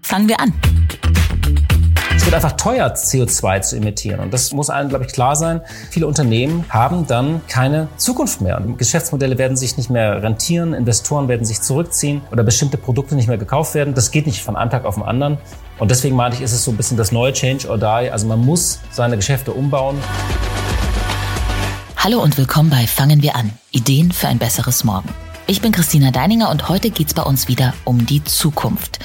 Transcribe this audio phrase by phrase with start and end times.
[0.00, 0.54] Fangen wir an.
[2.16, 4.20] Es wird einfach teuer, CO2 zu emittieren.
[4.20, 5.60] Und das muss allen, glaube ich, klar sein.
[5.90, 8.62] Viele Unternehmen haben dann keine Zukunft mehr.
[8.78, 13.36] Geschäftsmodelle werden sich nicht mehr rentieren, Investoren werden sich zurückziehen oder bestimmte Produkte nicht mehr
[13.36, 13.92] gekauft werden.
[13.92, 15.36] Das geht nicht von einem Tag auf den anderen.
[15.78, 18.10] Und deswegen meinte ich, ist es so ein bisschen das neue Change or Die.
[18.10, 19.98] Also man muss seine Geschäfte umbauen.
[21.98, 23.52] Hallo und willkommen bei Fangen wir an.
[23.72, 25.10] Ideen für ein besseres Morgen.
[25.50, 28.98] Ich bin Christina Deininger und heute geht's bei uns wieder um die Zukunft.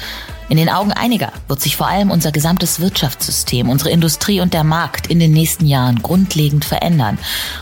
[0.50, 4.62] In den Augen einiger wird sich vor allem unser gesamtes Wirtschaftssystem, unsere Industrie und der
[4.62, 7.16] Markt in den nächsten Jahren grundlegend verändern.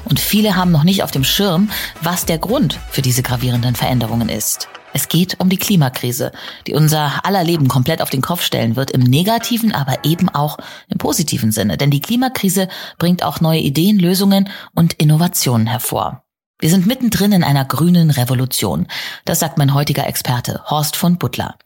[0.04, 4.28] Und viele haben noch nicht auf dem Schirm, was der Grund für diese gravierenden Veränderungen
[4.28, 4.66] ist.
[4.92, 6.32] Es geht um die Klimakrise,
[6.66, 10.58] die unser aller Leben komplett auf den Kopf stellen wird, im negativen, aber eben auch
[10.88, 11.76] im positiven Sinne.
[11.76, 12.66] Denn die Klimakrise
[12.98, 16.24] bringt auch neue Ideen, Lösungen und Innovationen hervor.
[16.62, 18.86] Wir sind mittendrin in einer grünen Revolution.
[19.24, 21.56] Das sagt mein heutiger Experte, Horst von Butler.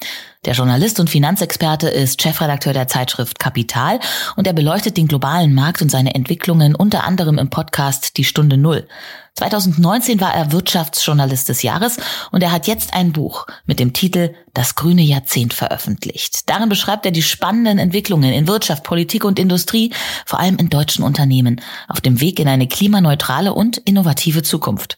[0.47, 3.99] Der Journalist und Finanzexperte ist Chefredakteur der Zeitschrift Kapital
[4.37, 8.57] und er beleuchtet den globalen Markt und seine Entwicklungen unter anderem im Podcast Die Stunde
[8.57, 8.87] Null.
[9.35, 11.97] 2019 war er Wirtschaftsjournalist des Jahres
[12.31, 16.49] und er hat jetzt ein Buch mit dem Titel Das grüne Jahrzehnt veröffentlicht.
[16.49, 19.93] Darin beschreibt er die spannenden Entwicklungen in Wirtschaft, Politik und Industrie,
[20.25, 24.97] vor allem in deutschen Unternehmen, auf dem Weg in eine klimaneutrale und innovative Zukunft.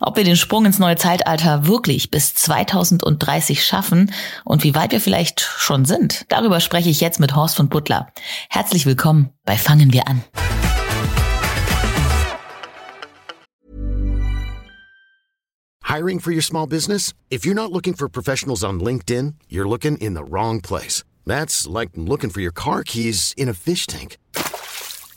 [0.00, 4.12] Ob wir den Sprung ins neue Zeitalter wirklich bis 2030 schaffen
[4.44, 8.08] und wie weit wir vielleicht schon sind, darüber spreche ich jetzt mit Horst von Butler.
[8.48, 10.22] Herzlich willkommen bei Fangen wir an.
[15.84, 17.12] Hiring for your small business?
[17.30, 21.04] If you're not looking for professionals on LinkedIn, you're looking in the wrong place.
[21.26, 24.16] That's like looking for your car keys in a fish tank.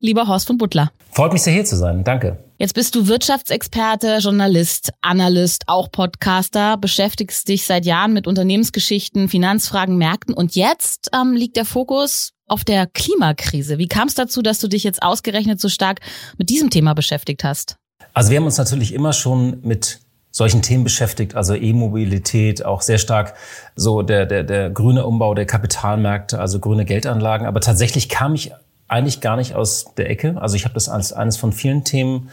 [0.00, 0.90] lieber Horst von Butler.
[1.12, 2.04] Freut mich sehr, hier zu sein.
[2.04, 2.38] Danke.
[2.58, 9.98] Jetzt bist du Wirtschaftsexperte, Journalist, Analyst, auch Podcaster, beschäftigst dich seit Jahren mit Unternehmensgeschichten, Finanzfragen,
[9.98, 13.76] Märkten und jetzt ähm, liegt der Fokus auf der Klimakrise.
[13.76, 16.00] Wie kam es dazu, dass du dich jetzt ausgerechnet so stark
[16.38, 17.76] mit diesem Thema beschäftigt hast?
[18.14, 22.98] Also wir haben uns natürlich immer schon mit solchen Themen beschäftigt, also E-Mobilität, auch sehr
[22.98, 23.34] stark
[23.74, 27.46] so der, der, der grüne Umbau der Kapitalmärkte, also grüne Geldanlagen.
[27.46, 28.52] Aber tatsächlich kam ich
[28.88, 30.40] eigentlich gar nicht aus der Ecke.
[30.40, 32.30] Also ich habe das als eines von vielen Themen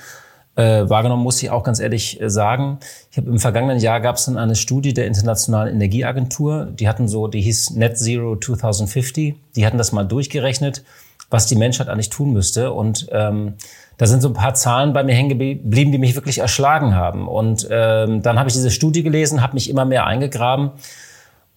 [0.56, 2.80] äh, wahrgenommen, muss ich auch ganz ehrlich äh, sagen.
[3.12, 7.08] Ich habe im vergangenen Jahr gab es dann eine Studie der Internationalen Energieagentur, die hatten
[7.08, 10.84] so, die hieß Net Zero 2050, die hatten das mal durchgerechnet,
[11.32, 12.72] was die Menschheit eigentlich tun müsste.
[12.72, 13.56] Und ähm,
[13.98, 17.28] da sind so ein paar Zahlen bei mir hängen geblieben, die mich wirklich erschlagen haben.
[17.28, 20.72] Und ähm, dann habe ich diese Studie gelesen, habe mich immer mehr eingegraben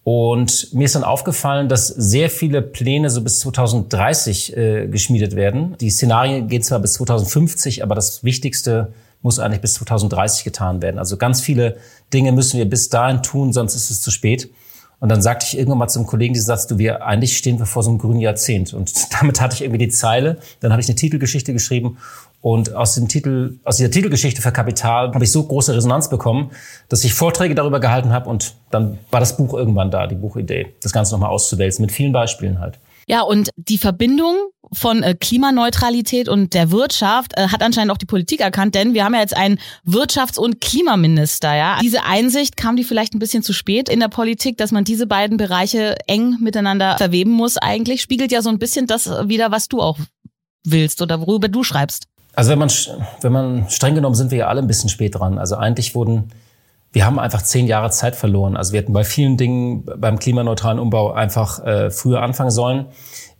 [0.09, 5.75] und mir ist dann aufgefallen, dass sehr viele Pläne so bis 2030 äh, geschmiedet werden.
[5.81, 10.97] Die Szenarien gehen zwar bis 2050, aber das Wichtigste muss eigentlich bis 2030 getan werden.
[10.97, 11.75] Also ganz viele
[12.13, 14.49] Dinge müssen wir bis dahin tun, sonst ist es zu spät.
[15.01, 17.65] Und dann sagte ich irgendwann mal zum Kollegen, die sagst du, wir eigentlich stehen wir
[17.65, 18.73] vor so einem grünen Jahrzehnt.
[18.73, 20.37] Und damit hatte ich irgendwie die Zeile.
[20.61, 21.97] Dann habe ich eine Titelgeschichte geschrieben
[22.47, 26.51] und aus dem Titel, aus dieser Titelgeschichte für Kapital habe ich so große Resonanz bekommen,
[26.87, 30.73] dass ich Vorträge darüber gehalten habe und dann war das Buch irgendwann da, die Buchidee,
[30.81, 32.79] das Ganze nochmal auszuwälzen, mit vielen Beispielen halt.
[33.05, 34.37] Ja, und die Verbindung
[34.71, 39.03] von äh, Klimaneutralität und der Wirtschaft äh, hat anscheinend auch die Politik erkannt, denn wir
[39.03, 41.79] haben ja jetzt einen Wirtschafts- und Klimaminister, ja.
[41.81, 45.05] Diese Einsicht kam die vielleicht ein bisschen zu spät in der Politik, dass man diese
[45.05, 47.57] beiden Bereiche eng miteinander verweben muss.
[47.57, 49.97] Eigentlich spiegelt ja so ein bisschen das wieder, was du auch
[50.63, 52.07] willst oder worüber du schreibst.
[52.37, 52.69] Also wenn man,
[53.21, 55.39] wenn man streng genommen sind wir ja alle ein bisschen spät dran.
[55.39, 56.29] Also eigentlich wurden,
[56.91, 58.55] wir haben einfach zehn Jahre Zeit verloren.
[58.55, 62.85] Also wir hätten bei vielen Dingen beim klimaneutralen Umbau einfach äh, früher anfangen sollen.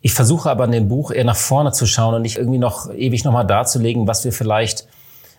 [0.01, 2.91] Ich versuche aber in dem Buch eher nach vorne zu schauen und nicht irgendwie noch
[2.91, 4.87] ewig nochmal darzulegen, was wir vielleicht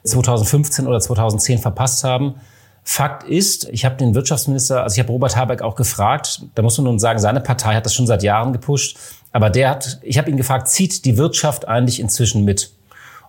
[0.05, 2.37] 2015 oder 2010 verpasst haben.
[2.85, 6.79] Fakt ist, ich habe den Wirtschaftsminister, also ich habe Robert Habeck auch gefragt, da muss
[6.79, 8.99] man nun sagen, seine Partei hat das schon seit Jahren gepusht,
[9.33, 12.78] aber der hat, ich habe ihn gefragt, zieht die Wirtschaft eigentlich inzwischen mit?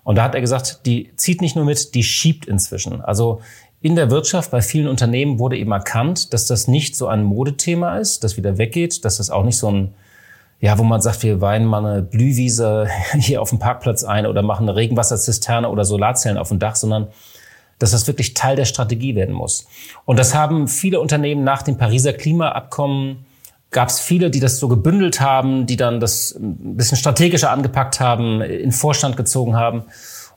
[0.04, 3.02] Und da hat er gesagt, die zieht nicht nur mit, die schiebt inzwischen.
[3.02, 3.42] Also
[3.82, 7.98] in der Wirtschaft, bei vielen Unternehmen wurde eben erkannt, dass das nicht so ein Modethema
[7.98, 9.94] ist, das wieder weggeht, dass das auch nicht so ein,
[10.60, 12.88] ja, wo man sagt, wir weinen mal eine Blühwiese
[13.20, 17.08] hier auf dem Parkplatz ein oder machen eine Regenwasserzisterne oder Solarzellen auf dem Dach, sondern
[17.78, 19.66] dass das wirklich Teil der Strategie werden muss.
[20.04, 23.26] Und das haben viele Unternehmen nach dem Pariser Klimaabkommen
[23.72, 28.00] gab es viele, die das so gebündelt haben, die dann das ein bisschen strategischer angepackt
[28.00, 29.84] haben, in Vorstand gezogen haben.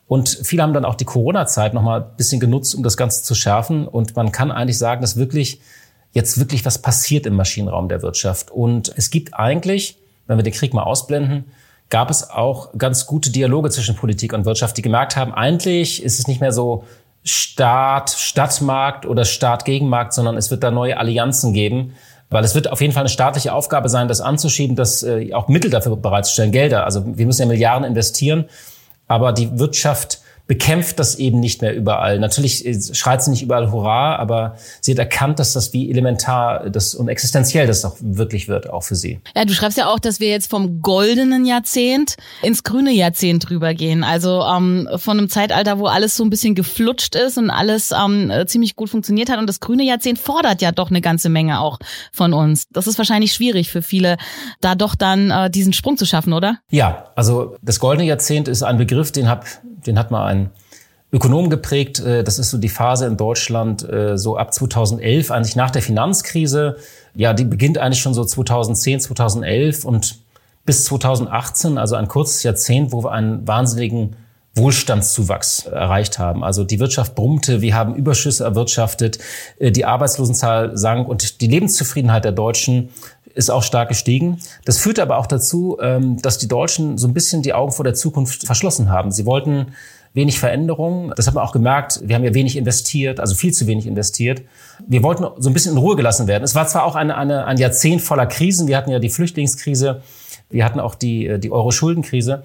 [0.07, 3.35] Und viele haben dann auch die Corona-Zeit nochmal ein bisschen genutzt, um das Ganze zu
[3.35, 3.89] schärfen.
[3.89, 5.61] Und man kann eigentlich sagen, dass wirklich
[6.13, 8.51] jetzt wirklich was passiert im Maschinenraum der Wirtschaft.
[8.51, 9.97] Und es gibt eigentlich,
[10.27, 11.45] wenn wir den Krieg mal ausblenden,
[11.89, 16.19] gab es auch ganz gute Dialoge zwischen Politik und Wirtschaft, die gemerkt haben, eigentlich ist
[16.19, 16.85] es nicht mehr so
[17.25, 21.95] Staat, Stadtmarkt oder Staat Gegenmarkt, sondern es wird da neue Allianzen geben,
[22.33, 25.49] weil es wird auf jeden Fall eine staatliche Aufgabe sein, das anzuschieben, das äh, auch
[25.49, 26.85] Mittel dafür bereitzustellen, Gelder.
[26.85, 28.47] Also wir müssen ja Milliarden investieren,
[29.07, 32.19] aber die Wirtschaft bekämpft das eben nicht mehr überall.
[32.19, 36.69] Natürlich äh, schreit sie nicht überall Hurra, aber sie hat erkannt, dass das wie elementar
[36.69, 39.21] das und existenziell das auch wirklich wird, auch für sie.
[39.37, 44.05] Ja, du schreibst ja auch, dass wir jetzt vom goldenen Jahrzehnt ins grüne Jahrzehnt rübergehen.
[44.05, 48.31] Also ähm, von einem Zeitalter, wo alles so ein bisschen geflutscht ist und alles ähm,
[48.31, 49.39] äh, ziemlich gut funktioniert hat.
[49.39, 51.79] Und das grüne Jahrzehnt fordert ja doch eine ganze Menge auch
[52.13, 52.65] von uns.
[52.71, 54.17] Das ist wahrscheinlich schwierig für viele,
[54.61, 56.59] da doch dann äh, diesen Sprung zu schaffen, oder?
[56.71, 59.47] Ja, also das goldene Jahrzehnt ist ein Begriff, den hab
[59.87, 60.51] den hat mal ein
[61.13, 62.01] Ökonom geprägt.
[62.01, 65.83] Äh, das ist so die Phase in Deutschland äh, so ab 2011, eigentlich nach der
[65.83, 66.77] Finanzkrise.
[67.15, 70.19] Ja, die beginnt eigentlich schon so 2010, 2011 und
[70.65, 74.17] bis 2018, also ein kurzes Jahrzehnt, wo wir einen wahnsinnigen
[74.55, 76.45] Wohlstandszuwachs erreicht haben.
[76.45, 79.19] Also die Wirtschaft brummte, wir haben Überschüsse erwirtschaftet,
[79.59, 82.91] äh, die Arbeitslosenzahl sank und die Lebenszufriedenheit der Deutschen
[83.35, 84.39] ist auch stark gestiegen.
[84.65, 87.85] Das führte aber auch dazu, ähm, dass die Deutschen so ein bisschen die Augen vor
[87.85, 89.11] der Zukunft verschlossen haben.
[89.11, 89.73] Sie wollten
[90.15, 91.13] wenig Veränderung.
[91.17, 92.01] Das haben wir auch gemerkt.
[92.05, 94.43] Wir haben ja wenig investiert, also viel zu wenig investiert.
[94.87, 96.45] Wir wollten so ein bisschen in Ruhe gelassen werden.
[96.45, 98.69] Es war zwar auch eine, eine, ein Jahrzehnt voller Krisen.
[98.69, 100.03] Wir hatten ja die Flüchtlingskrise.
[100.51, 102.43] Wir hatten auch die, äh, die Euro-Schuldenkrise.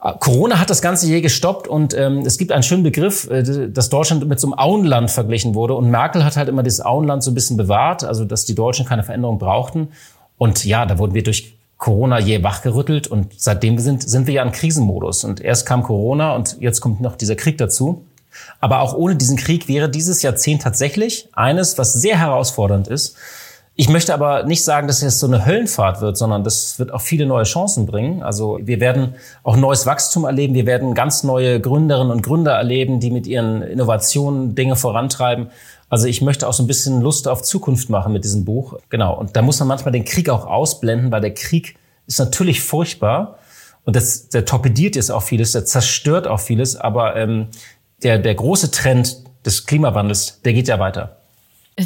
[0.00, 3.90] Corona hat das Ganze je gestoppt und ähm, es gibt einen schönen Begriff, äh, dass
[3.90, 7.30] Deutschland mit so einem Auenland verglichen wurde und Merkel hat halt immer dieses Auenland so
[7.30, 9.88] ein bisschen bewahrt, also dass die Deutschen keine Veränderung brauchten.
[10.38, 14.42] Und ja, da wurden wir durch Corona je wachgerüttelt und seitdem sind, sind wir ja
[14.42, 15.24] in Krisenmodus.
[15.24, 18.04] Und erst kam Corona und jetzt kommt noch dieser Krieg dazu.
[18.60, 23.16] Aber auch ohne diesen Krieg wäre dieses Jahrzehnt tatsächlich eines, was sehr herausfordernd ist.
[23.80, 27.00] Ich möchte aber nicht sagen, dass es so eine Höllenfahrt wird, sondern das wird auch
[27.00, 28.22] viele neue Chancen bringen.
[28.22, 30.52] Also wir werden auch neues Wachstum erleben.
[30.52, 35.48] Wir werden ganz neue Gründerinnen und Gründer erleben, die mit ihren Innovationen Dinge vorantreiben.
[35.88, 38.78] Also ich möchte auch so ein bisschen Lust auf Zukunft machen mit diesem Buch.
[38.90, 39.18] Genau.
[39.18, 43.38] Und da muss man manchmal den Krieg auch ausblenden, weil der Krieg ist natürlich furchtbar.
[43.86, 46.76] Und das, der torpediert jetzt auch vieles, der zerstört auch vieles.
[46.76, 47.46] Aber ähm,
[48.02, 51.19] der, der große Trend des Klimawandels, der geht ja weiter.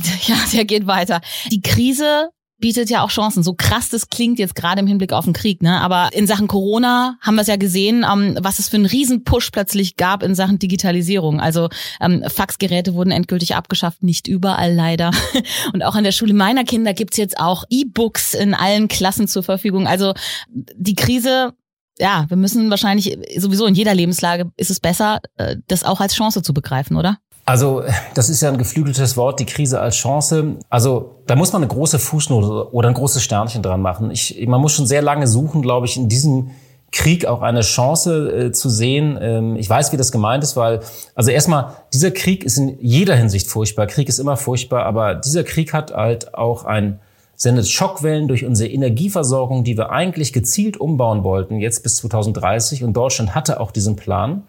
[0.26, 1.20] Ja, der geht weiter.
[1.50, 3.42] Die Krise bietet ja auch Chancen.
[3.42, 5.80] So krass das klingt jetzt gerade im Hinblick auf den Krieg, ne?
[5.80, 9.50] Aber in Sachen Corona haben wir es ja gesehen, ähm, was es für einen Riesenpush
[9.50, 11.40] plötzlich gab in Sachen Digitalisierung.
[11.40, 11.68] Also
[12.00, 15.10] ähm, Faxgeräte wurden endgültig abgeschafft, nicht überall leider.
[15.72, 19.42] Und auch an der Schule meiner Kinder gibt's jetzt auch E-Books in allen Klassen zur
[19.42, 19.86] Verfügung.
[19.86, 20.14] Also
[20.48, 21.52] die Krise
[21.98, 26.14] ja, wir müssen wahrscheinlich sowieso in jeder Lebenslage ist es besser, äh, das auch als
[26.14, 27.18] Chance zu begreifen, oder?
[27.46, 27.82] Also,
[28.14, 30.56] das ist ja ein geflügeltes Wort, die Krise als Chance.
[30.70, 34.10] Also, da muss man eine große Fußnote oder ein großes Sternchen dran machen.
[34.10, 36.50] Ich, man muss schon sehr lange suchen, glaube ich, in diesem
[36.90, 39.18] Krieg auch eine Chance äh, zu sehen.
[39.20, 40.80] Ähm, ich weiß, wie das gemeint ist, weil,
[41.14, 43.88] also erstmal, dieser Krieg ist in jeder Hinsicht furchtbar.
[43.88, 47.00] Krieg ist immer furchtbar, aber dieser Krieg hat halt auch ein,
[47.34, 52.84] sendet Schockwellen durch unsere Energieversorgung, die wir eigentlich gezielt umbauen wollten, jetzt bis 2030.
[52.84, 54.44] Und Deutschland hatte auch diesen Plan.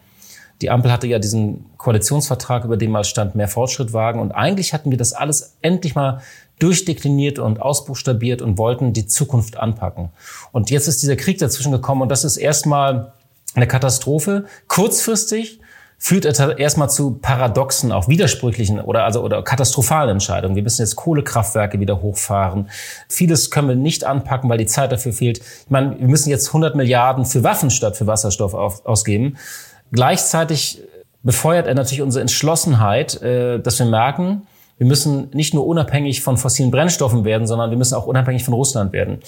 [0.62, 4.20] Die Ampel hatte ja diesen Koalitionsvertrag, über den mal stand, mehr Fortschritt wagen.
[4.20, 6.22] Und eigentlich hatten wir das alles endlich mal
[6.60, 10.10] durchdekliniert und ausbuchstabiert und wollten die Zukunft anpacken.
[10.52, 13.14] Und jetzt ist dieser Krieg dazwischen gekommen und das ist erstmal
[13.56, 14.46] eine Katastrophe.
[14.68, 15.60] Kurzfristig
[15.98, 20.56] führt er erstmal zu paradoxen, auch widersprüchlichen oder also oder katastrophalen Entscheidungen.
[20.56, 22.70] Wir müssen jetzt Kohlekraftwerke wieder hochfahren.
[23.10, 25.40] Vieles können wir nicht anpacken, weil die Zeit dafür fehlt.
[25.40, 29.38] Ich meine, wir müssen jetzt 100 Milliarden für Waffen statt für Wasserstoff ausgeben.
[29.92, 30.82] Gleichzeitig
[31.24, 36.38] befeuert er natürlich unsere Entschlossenheit, äh, dass wir merken, wir müssen nicht nur unabhängig von
[36.38, 39.20] fossilen Brennstoffen werden, sondern wir müssen auch unabhängig von Russland werden.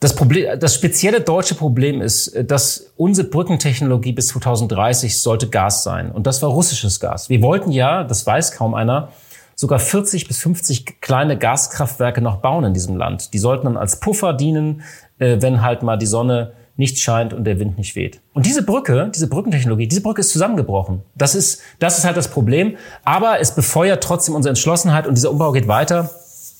[0.00, 6.12] Das, Problem, das spezielle deutsche Problem ist, dass unsere Brückentechnologie bis 2030 sollte Gas sein.
[6.12, 7.28] Und das war russisches Gas.
[7.28, 9.08] Wir wollten ja, das weiß kaum einer,
[9.56, 13.34] sogar 40 bis 50 kleine Gaskraftwerke noch bauen in diesem Land.
[13.34, 14.82] Die sollten dann als Puffer dienen,
[15.18, 18.20] äh, wenn halt mal die Sonne nicht scheint und der Wind nicht weht.
[18.34, 21.02] Und diese Brücke, diese Brückentechnologie, diese Brücke ist zusammengebrochen.
[21.16, 22.76] Das ist, das ist halt das Problem.
[23.04, 26.10] Aber es befeuert trotzdem unsere Entschlossenheit und dieser Umbau geht weiter.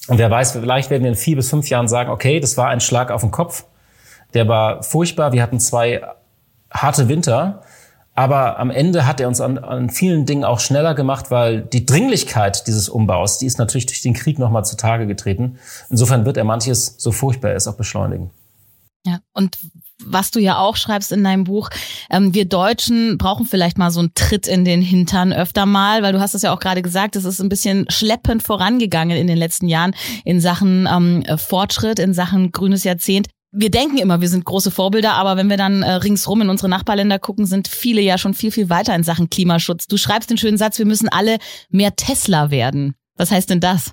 [0.08, 2.68] Und wer weiß, vielleicht werden wir in vier bis fünf Jahren sagen, okay, das war
[2.68, 3.64] ein Schlag auf den Kopf.
[4.34, 5.32] Der war furchtbar.
[5.32, 6.02] Wir hatten zwei
[6.70, 7.62] harte Winter.
[8.16, 11.86] Aber am Ende hat er uns an, an vielen Dingen auch schneller gemacht, weil die
[11.86, 15.60] Dringlichkeit dieses Umbaus, die ist natürlich durch den Krieg nochmal zutage getreten.
[15.90, 18.30] Insofern wird er manches, so furchtbar ist, auch beschleunigen.
[19.06, 19.56] Ja, und
[20.04, 21.70] was du ja auch schreibst in deinem Buch,
[22.10, 26.12] ähm, wir Deutschen brauchen vielleicht mal so einen Tritt in den Hintern öfter mal, weil
[26.12, 29.38] du hast es ja auch gerade gesagt, es ist ein bisschen schleppend vorangegangen in den
[29.38, 33.28] letzten Jahren in Sachen ähm, Fortschritt, in Sachen grünes Jahrzehnt.
[33.50, 36.68] Wir denken immer, wir sind große Vorbilder, aber wenn wir dann äh, ringsrum in unsere
[36.68, 39.86] Nachbarländer gucken, sind viele ja schon viel, viel weiter in Sachen Klimaschutz.
[39.86, 41.38] Du schreibst den schönen Satz, wir müssen alle
[41.70, 42.94] mehr Tesla werden.
[43.16, 43.92] Was heißt denn das?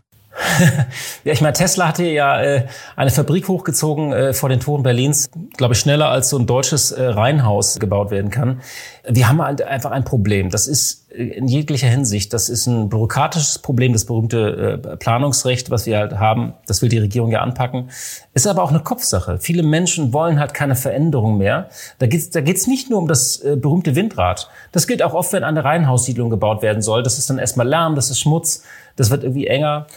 [1.23, 2.65] Ja, ich meine, Tesla hatte ja äh,
[2.95, 6.91] eine Fabrik hochgezogen äh, vor den Toren Berlins, glaube ich, schneller als so ein deutsches
[6.91, 8.61] äh, Reihenhaus gebaut werden kann.
[9.07, 10.49] Wir haben halt einfach ein Problem.
[10.49, 15.69] Das ist äh, in jeglicher Hinsicht, das ist ein bürokratisches Problem, das berühmte äh, Planungsrecht,
[15.69, 17.89] was wir halt haben, das will die Regierung ja anpacken,
[18.33, 19.39] ist aber auch eine Kopfsache.
[19.39, 21.69] Viele Menschen wollen halt keine Veränderung mehr.
[21.99, 24.49] Da geht's da geht's nicht nur um das äh, berühmte Windrad.
[24.71, 27.03] Das gilt auch oft, wenn eine Reihenhaussiedlung gebaut werden soll.
[27.03, 28.63] Das ist dann erstmal Lärm, das ist Schmutz,
[28.97, 29.87] das wird irgendwie enger.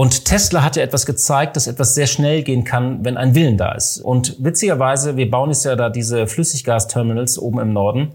[0.00, 3.56] Und Tesla hat ja etwas gezeigt, dass etwas sehr schnell gehen kann, wenn ein Willen
[3.56, 3.98] da ist.
[3.98, 8.12] Und witzigerweise, wir bauen jetzt ja da diese Flüssiggasterminals oben im Norden.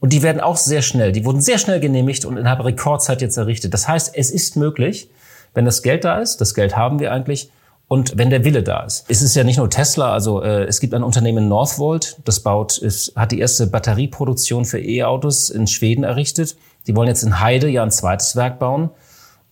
[0.00, 3.36] Und die werden auch sehr schnell, die wurden sehr schnell genehmigt und innerhalb Rekordzeit jetzt
[3.36, 3.72] errichtet.
[3.72, 5.08] Das heißt, es ist möglich,
[5.54, 7.52] wenn das Geld da ist, das Geld haben wir eigentlich,
[7.86, 9.04] und wenn der Wille da ist.
[9.06, 12.76] Es ist ja nicht nur Tesla, also äh, es gibt ein Unternehmen Northvolt, das baut,
[12.82, 16.56] es hat die erste Batterieproduktion für E-Autos in Schweden errichtet.
[16.88, 18.90] Die wollen jetzt in Heide ja ein zweites Werk bauen.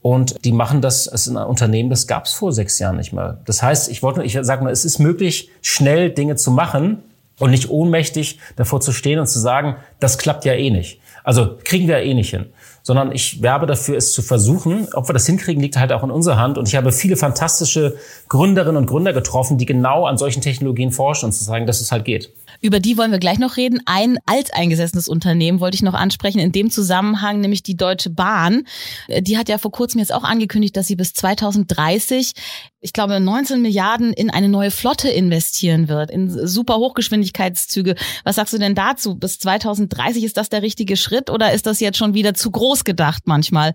[0.09, 3.13] Und die machen das, es ist ein Unternehmen, das gab es vor sechs Jahren nicht
[3.13, 3.41] mehr.
[3.45, 7.03] Das heißt, ich wollte, ich sage mal, es ist möglich, schnell Dinge zu machen
[7.39, 10.99] und nicht ohnmächtig davor zu stehen und zu sagen, das klappt ja eh nicht.
[11.25, 12.47] Also kriegen wir ja eh nicht hin.
[12.83, 14.89] Sondern ich werbe dafür, es zu versuchen.
[14.95, 16.57] Ob wir das hinkriegen, liegt halt auch in unserer Hand.
[16.57, 17.97] Und ich habe viele fantastische
[18.31, 21.93] Gründerinnen und Gründer getroffen, die genau an solchen Technologien forschen und zu sagen, dass es
[21.93, 22.33] halt geht.
[22.61, 23.81] Über die wollen wir gleich noch reden.
[23.87, 28.65] Ein alteingesessenes Unternehmen wollte ich noch ansprechen in dem Zusammenhang, nämlich die Deutsche Bahn.
[29.09, 32.33] Die hat ja vor kurzem jetzt auch angekündigt, dass sie bis 2030,
[32.81, 37.95] ich glaube, 19 Milliarden in eine neue Flotte investieren wird, in super Hochgeschwindigkeitszüge.
[38.25, 39.15] Was sagst du denn dazu?
[39.15, 42.85] Bis 2030 ist das der richtige Schritt oder ist das jetzt schon wieder zu groß
[42.85, 43.75] gedacht manchmal?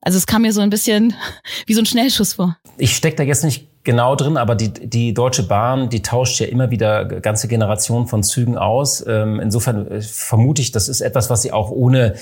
[0.00, 1.14] Also es kam mir so ein bisschen
[1.66, 2.56] wie so ein Schnellschuss vor.
[2.78, 6.46] Ich stecke da jetzt nicht genau drin, aber die, die Deutsche Bahn, die tauscht ja
[6.46, 9.04] immer wieder ganze Generationen von Zügen aus.
[9.06, 12.14] Ähm, insofern äh, vermute ich, das ist etwas, was sie auch ohne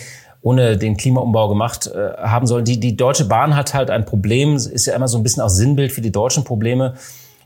[0.45, 2.65] ohne den Klimaumbau gemacht äh, haben sollen.
[2.65, 5.49] Die, die Deutsche Bahn hat halt ein Problem, ist ja immer so ein bisschen auch
[5.49, 6.95] Sinnbild für die deutschen Probleme.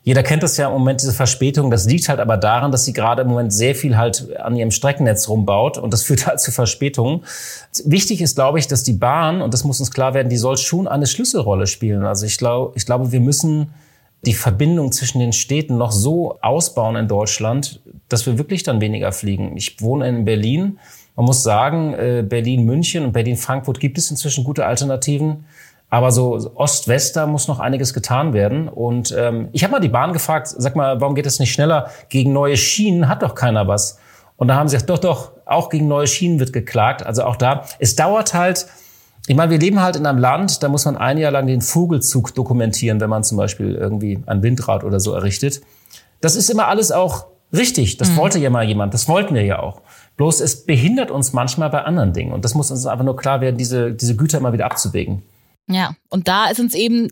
[0.02, 1.70] Jeder kennt das ja im Moment, diese Verspätung.
[1.70, 4.70] Das liegt halt aber daran, dass sie gerade im Moment sehr viel halt an ihrem
[4.70, 7.22] Streckennetz rumbaut und das führt halt zu Verspätungen.
[7.84, 10.56] Wichtig ist, glaube ich, dass die Bahn, und das muss uns klar werden, die soll
[10.56, 12.06] schon eine Schlüsselrolle spielen.
[12.06, 13.74] Also ich glaube, ich glaube, wir müssen
[14.26, 19.12] die Verbindung zwischen den Städten noch so ausbauen in Deutschland, dass wir wirklich dann weniger
[19.12, 19.56] fliegen.
[19.56, 20.78] Ich wohne in Berlin.
[21.14, 25.44] Man muss sagen, äh, Berlin-München und Berlin-Frankfurt gibt es inzwischen gute Alternativen.
[25.88, 28.68] Aber so Ost-West, da muss noch einiges getan werden.
[28.68, 31.90] Und ähm, ich habe mal die Bahn gefragt, sag mal, warum geht es nicht schneller?
[32.08, 33.98] Gegen neue Schienen hat doch keiner was.
[34.36, 37.06] Und da haben sie gesagt, doch, doch, auch gegen neue Schienen wird geklagt.
[37.06, 38.66] Also auch da, es dauert halt,
[39.26, 41.60] ich meine, wir leben halt in einem Land, da muss man ein Jahr lang den
[41.60, 45.62] Vogelzug dokumentieren, wenn man zum Beispiel irgendwie ein Windrad oder so errichtet.
[46.20, 47.96] Das ist immer alles auch richtig.
[47.96, 48.16] Das mhm.
[48.16, 48.94] wollte ja mal jemand.
[48.94, 49.82] Das wollten wir ja auch.
[50.16, 52.32] Bloß es behindert uns manchmal bei anderen Dingen.
[52.32, 55.22] Und das muss uns einfach nur klar werden, diese, diese Güter immer wieder abzuwägen.
[55.68, 57.08] Ja, und da ist uns eben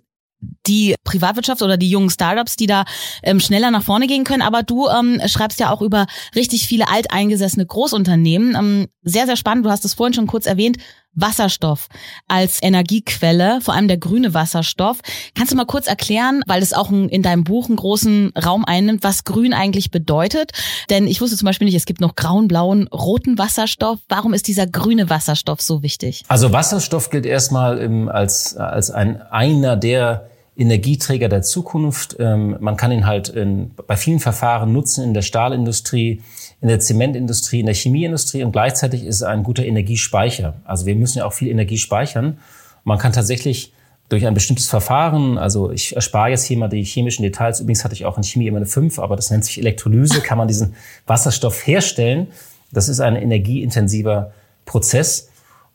[0.67, 2.85] die Privatwirtschaft oder die jungen Startups, die da
[3.23, 4.43] ähm, schneller nach vorne gehen können.
[4.43, 8.55] Aber du ähm, schreibst ja auch über richtig viele alteingesessene Großunternehmen.
[8.55, 9.67] Ähm, sehr, sehr spannend.
[9.67, 10.79] Du hast es vorhin schon kurz erwähnt.
[11.15, 11.89] Wasserstoff
[12.27, 14.99] als Energiequelle, vor allem der grüne Wasserstoff.
[15.35, 19.05] Kannst du mal kurz erklären, weil es auch in deinem Buch einen großen Raum einnimmt,
[19.05, 20.51] was grün eigentlich bedeutet?
[20.91, 24.01] Denn ich wusste zum Beispiel nicht, es gibt noch grauen, blauen, roten Wasserstoff.
[24.09, 26.25] Warum ist dieser grüne Wasserstoff so wichtig?
[26.29, 32.17] Also Wasserstoff gilt erstmal als, als ein, einer der Energieträger der Zukunft.
[32.19, 36.23] Ähm, man kann ihn halt in, bei vielen Verfahren nutzen in der Stahlindustrie,
[36.61, 40.55] in der Zementindustrie, in der Chemieindustrie und gleichzeitig ist es ein guter Energiespeicher.
[40.65, 42.39] Also wir müssen ja auch viel Energie speichern.
[42.85, 43.73] Man kann tatsächlich
[44.09, 47.95] durch ein bestimmtes Verfahren, also ich erspare jetzt hier mal die chemischen Details, übrigens hatte
[47.95, 50.75] ich auch in Chemie immer eine 5, aber das nennt sich Elektrolyse, kann man diesen
[51.07, 52.29] Wasserstoff herstellen.
[52.71, 54.33] Das ist ein energieintensiver
[54.67, 55.31] Prozess.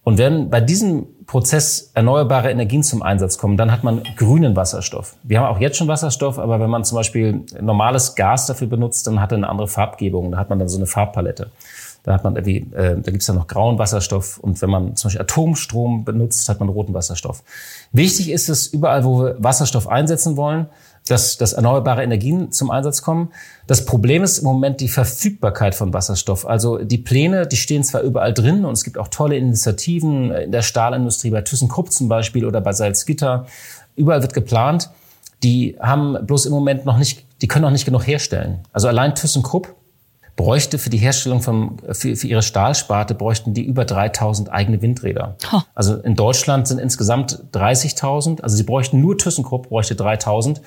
[0.10, 5.16] Und wenn bei diesem Prozess erneuerbare Energien zum Einsatz kommen, dann hat man grünen Wasserstoff.
[5.22, 9.06] Wir haben auch jetzt schon Wasserstoff, aber wenn man zum Beispiel normales Gas dafür benutzt,
[9.06, 10.32] dann hat er eine andere Farbgebung.
[10.32, 11.52] Da hat man dann so eine Farbpalette.
[12.02, 14.96] Da hat man irgendwie, äh, da gibt es dann noch grauen Wasserstoff und wenn man
[14.96, 17.44] zum Beispiel Atomstrom benutzt, hat man roten Wasserstoff.
[17.92, 20.70] Wichtig ist es, überall, wo wir Wasserstoff einsetzen wollen,
[21.08, 23.30] dass, dass erneuerbare Energien zum Einsatz kommen.
[23.68, 26.46] Das Problem ist im Moment die Verfügbarkeit von Wasserstoff.
[26.46, 30.52] Also die Pläne, die stehen zwar überall drin und es gibt auch tolle Initiativen in
[30.52, 33.46] der Stahlindustrie, bei ThyssenKrupp zum Beispiel oder bei Salzgitter.
[33.96, 34.90] Überall wird geplant.
[35.44, 38.60] Die haben bloß im Moment noch nicht, die können noch nicht genug herstellen.
[38.74, 39.76] Also allein ThyssenKrupp
[40.40, 45.36] bräuchte für die Herstellung von, für, für ihre Stahlsparte bräuchten die über 3000 eigene Windräder.
[45.52, 45.60] Oh.
[45.76, 48.40] Also in Deutschland sind insgesamt 30.000.
[48.40, 50.62] Also sie bräuchten nur ThyssenKrupp bräuchte 3000.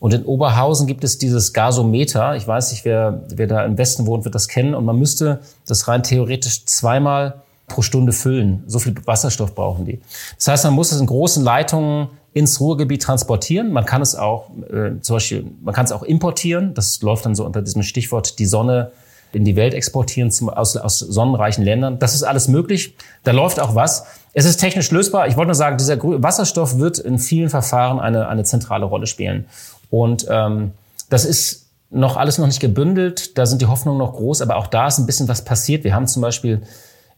[0.00, 2.34] Und in Oberhausen gibt es dieses Gasometer.
[2.34, 4.74] Ich weiß nicht, wer, wer da im Westen wohnt, wird das kennen.
[4.74, 8.64] Und man müsste das rein theoretisch zweimal pro Stunde füllen.
[8.66, 10.00] So viel Wasserstoff brauchen die.
[10.36, 13.72] Das heißt, man muss es in großen Leitungen ins Ruhrgebiet transportieren.
[13.72, 16.72] Man kann es auch, äh, zum Beispiel, man kann es auch importieren.
[16.74, 18.92] Das läuft dann so unter diesem Stichwort die Sonne
[19.32, 21.98] in die Welt exportieren zum, aus, aus sonnenreichen Ländern.
[21.98, 22.94] Das ist alles möglich.
[23.22, 24.04] Da läuft auch was.
[24.32, 25.28] Es ist technisch lösbar.
[25.28, 29.46] Ich wollte nur sagen, dieser Wasserstoff wird in vielen Verfahren eine, eine zentrale Rolle spielen.
[29.90, 30.72] Und ähm,
[31.08, 33.36] das ist noch alles noch nicht gebündelt.
[33.36, 35.84] Da sind die Hoffnungen noch groß, aber auch da ist ein bisschen was passiert.
[35.84, 36.62] Wir haben zum Beispiel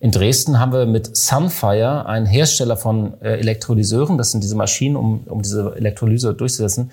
[0.00, 4.96] in Dresden haben wir mit Sunfire, einen Hersteller von äh, Elektrolyseuren, das sind diese Maschinen,
[4.96, 6.90] um, um diese Elektrolyse durchzusetzen.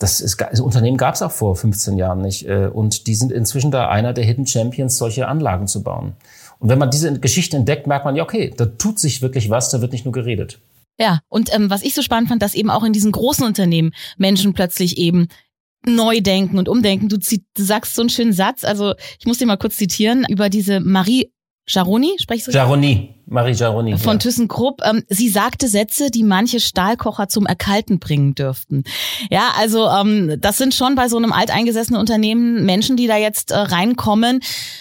[0.00, 2.48] Das, ist, das Unternehmen gab es auch vor 15 Jahren nicht.
[2.48, 6.14] Äh, und die sind inzwischen da einer der Hidden Champions, solche Anlagen zu bauen.
[6.58, 9.70] Und wenn man diese Geschichte entdeckt, merkt man, ja, okay, da tut sich wirklich was,
[9.70, 10.58] da wird nicht nur geredet.
[11.00, 13.92] Ja, und ähm, was ich so spannend fand, dass eben auch in diesen großen Unternehmen
[14.18, 15.28] Menschen plötzlich eben
[15.86, 17.08] neu denken und umdenken.
[17.08, 20.50] Du, du sagst so einen schönen Satz, also ich muss dir mal kurz zitieren, über
[20.50, 21.32] diese Marie
[21.66, 22.52] Jaroni, sprichst du?
[22.52, 23.96] Jaroni, Marie Jaroni.
[23.96, 24.18] Von ja.
[24.18, 24.82] ThyssenKrupp.
[24.84, 28.82] Ähm, sie sagte Sätze, die manche Stahlkocher zum Erkalten bringen dürften.
[29.30, 33.52] Ja, also ähm, das sind schon bei so einem alteingesessenen Unternehmen Menschen, die da jetzt
[33.52, 34.40] äh, reinkommen,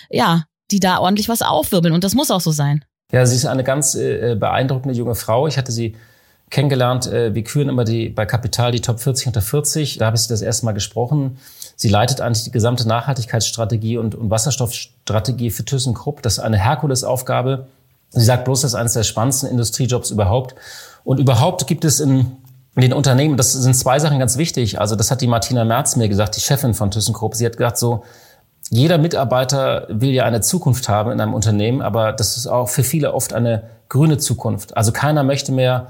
[0.09, 1.93] ja, die da ordentlich was aufwirbeln.
[1.93, 2.83] Und das muss auch so sein.
[3.11, 5.47] Ja, sie ist eine ganz äh, beeindruckende junge Frau.
[5.47, 5.95] Ich hatte sie
[6.50, 7.08] kennengelernt.
[7.08, 9.98] Äh, wir küren immer die bei Kapital die Top 40 unter 40.
[9.98, 11.38] Da habe ich sie das erste Mal gesprochen.
[11.75, 16.22] Sie leitet eigentlich die gesamte Nachhaltigkeitsstrategie und, und Wasserstoffstrategie für ThyssenKrupp.
[16.22, 17.68] Das ist eine Herkulesaufgabe.
[18.12, 20.56] Sie sagt bloß, das ist eines der spannendsten Industriejobs überhaupt.
[21.03, 22.32] Und überhaupt gibt es in,
[22.75, 24.79] in den Unternehmen, das sind zwei Sachen ganz wichtig.
[24.79, 27.36] Also das hat die Martina Merz mir gesagt, die Chefin von ThyssenKrupp.
[27.36, 28.03] Sie hat gesagt so,
[28.70, 32.84] jeder Mitarbeiter will ja eine Zukunft haben in einem Unternehmen, aber das ist auch für
[32.84, 34.77] viele oft eine grüne Zukunft.
[34.77, 35.88] Also keiner möchte mehr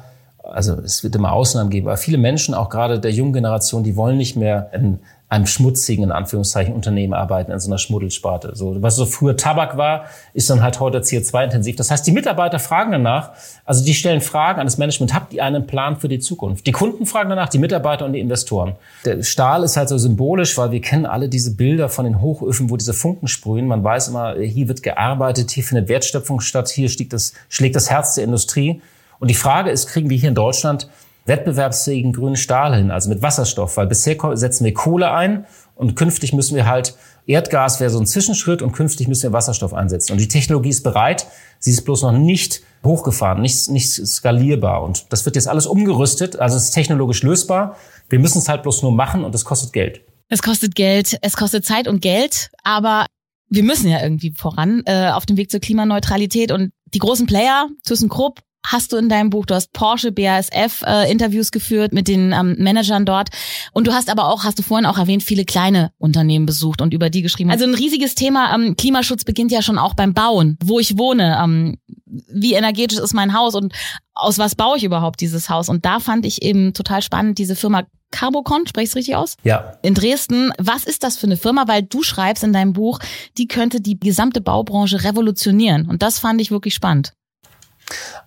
[0.52, 3.96] also es wird immer Ausnahmen geben, aber viele Menschen, auch gerade der jungen Generation, die
[3.96, 8.56] wollen nicht mehr in einem schmutzigen, in Anführungszeichen, Unternehmen arbeiten, in so einer Schmuddelsparte.
[8.56, 11.76] So, was so früher Tabak war, ist dann halt heute CO2-intensiv.
[11.76, 13.32] Das heißt, die Mitarbeiter fragen danach,
[13.64, 16.66] also die stellen Fragen an das Management, habt ihr einen Plan für die Zukunft?
[16.66, 18.74] Die Kunden fragen danach, die Mitarbeiter und die Investoren.
[19.06, 22.72] Der Stahl ist halt so symbolisch, weil wir kennen alle diese Bilder von den Hochöfen,
[22.72, 23.68] wo diese Funken sprühen.
[23.68, 27.92] Man weiß immer, hier wird gearbeitet, hier findet Wertschöpfung statt, hier schlägt das, schlägt das
[27.92, 28.82] Herz der Industrie.
[29.20, 30.90] Und die Frage ist, kriegen wir hier in Deutschland
[31.26, 33.78] wettbewerbsfähigen grünen Stahl hin, also mit Wasserstoff?
[33.78, 38.08] Weil bisher setzen wir Kohle ein und künftig müssen wir halt, Erdgas wäre so ein
[38.08, 40.14] Zwischenschritt und künftig müssen wir Wasserstoff einsetzen.
[40.14, 41.28] Und die Technologie ist bereit,
[41.60, 44.82] sie ist bloß noch nicht hochgefahren, nicht, nicht skalierbar.
[44.84, 47.76] Und das wird jetzt alles umgerüstet, also es ist technologisch lösbar.
[48.10, 50.02] Wir müssen es halt bloß nur machen und es kostet Geld.
[50.30, 53.06] Es kostet Geld, es kostet Zeit und Geld, aber
[53.50, 57.68] wir müssen ja irgendwie voran äh, auf dem Weg zur Klimaneutralität und die großen Player,
[57.84, 59.46] ThyssenKrupp, hast du in deinem Buch.
[59.46, 63.30] Du hast Porsche, BASF äh, Interviews geführt mit den ähm, Managern dort.
[63.74, 66.94] Und du hast aber auch, hast du vorhin auch erwähnt, viele kleine Unternehmen besucht und
[66.94, 67.52] über die geschrieben.
[67.52, 68.54] Also ein riesiges Thema.
[68.54, 71.40] Ähm, Klimaschutz beginnt ja schon auch beim Bauen, wo ich wohne.
[71.42, 73.74] Ähm, wie energetisch ist mein Haus und
[74.14, 75.70] aus was baue ich überhaupt dieses Haus?
[75.70, 79.36] Und da fand ich eben total spannend diese Firma Carbocon, spreche ich richtig aus?
[79.44, 79.78] Ja.
[79.84, 80.52] In Dresden.
[80.58, 81.68] Was ist das für eine Firma?
[81.68, 83.00] Weil du schreibst in deinem Buch,
[83.38, 85.88] die könnte die gesamte Baubranche revolutionieren.
[85.88, 87.14] Und das fand ich wirklich spannend.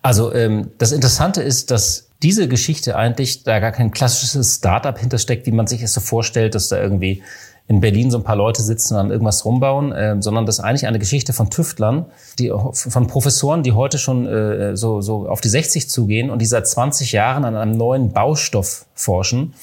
[0.01, 5.45] Also ähm, das Interessante ist, dass diese Geschichte eigentlich da gar kein klassisches Startup hintersteckt,
[5.45, 7.21] wie man sich es so vorstellt, dass da irgendwie
[7.67, 10.63] in Berlin so ein paar Leute sitzen und an irgendwas rumbauen, äh, sondern das ist
[10.65, 12.05] eigentlich eine Geschichte von Tüftlern,
[12.37, 16.45] die von Professoren, die heute schon äh, so, so auf die 60 zugehen und die
[16.45, 19.53] seit 20 Jahren an einem neuen Baustoff forschen.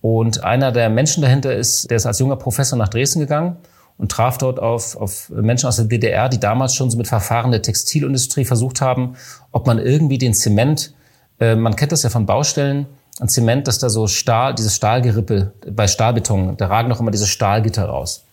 [0.00, 3.56] Und einer der Menschen dahinter ist, der ist als junger Professor nach Dresden gegangen
[3.98, 7.50] und traf dort auf, auf Menschen aus der DDR, die damals schon so mit Verfahren
[7.50, 9.16] der Textilindustrie versucht haben,
[9.52, 10.94] ob man irgendwie den Zement,
[11.40, 12.86] äh, man kennt das ja von Baustellen,
[13.20, 17.26] ein Zement, dass da so Stahl, dieses Stahlgerippe bei Stahlbeton, da ragen noch immer diese
[17.26, 18.24] Stahlgitter raus.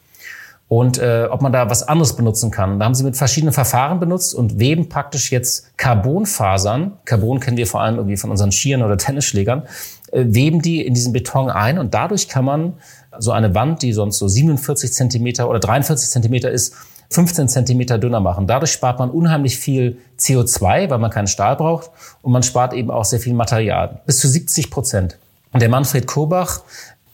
[0.68, 2.80] Und äh, ob man da was anderes benutzen kann.
[2.80, 7.68] Da haben sie mit verschiedenen Verfahren benutzt und weben praktisch jetzt Carbonfasern, Carbon kennen wir
[7.68, 9.64] vor allem irgendwie von unseren Skiern oder Tennisschlägern,
[10.12, 12.74] äh, weben die in diesen Beton ein und dadurch kann man
[13.20, 16.76] so eine Wand, die sonst so 47 Zentimeter oder 43 Zentimeter ist,
[17.12, 18.48] 15 Zentimeter dünner machen.
[18.48, 22.90] Dadurch spart man unheimlich viel CO2, weil man keinen Stahl braucht und man spart eben
[22.90, 24.02] auch sehr viel Material.
[24.06, 25.18] Bis zu 70 Prozent.
[25.52, 26.62] Und der Manfred Kurbach,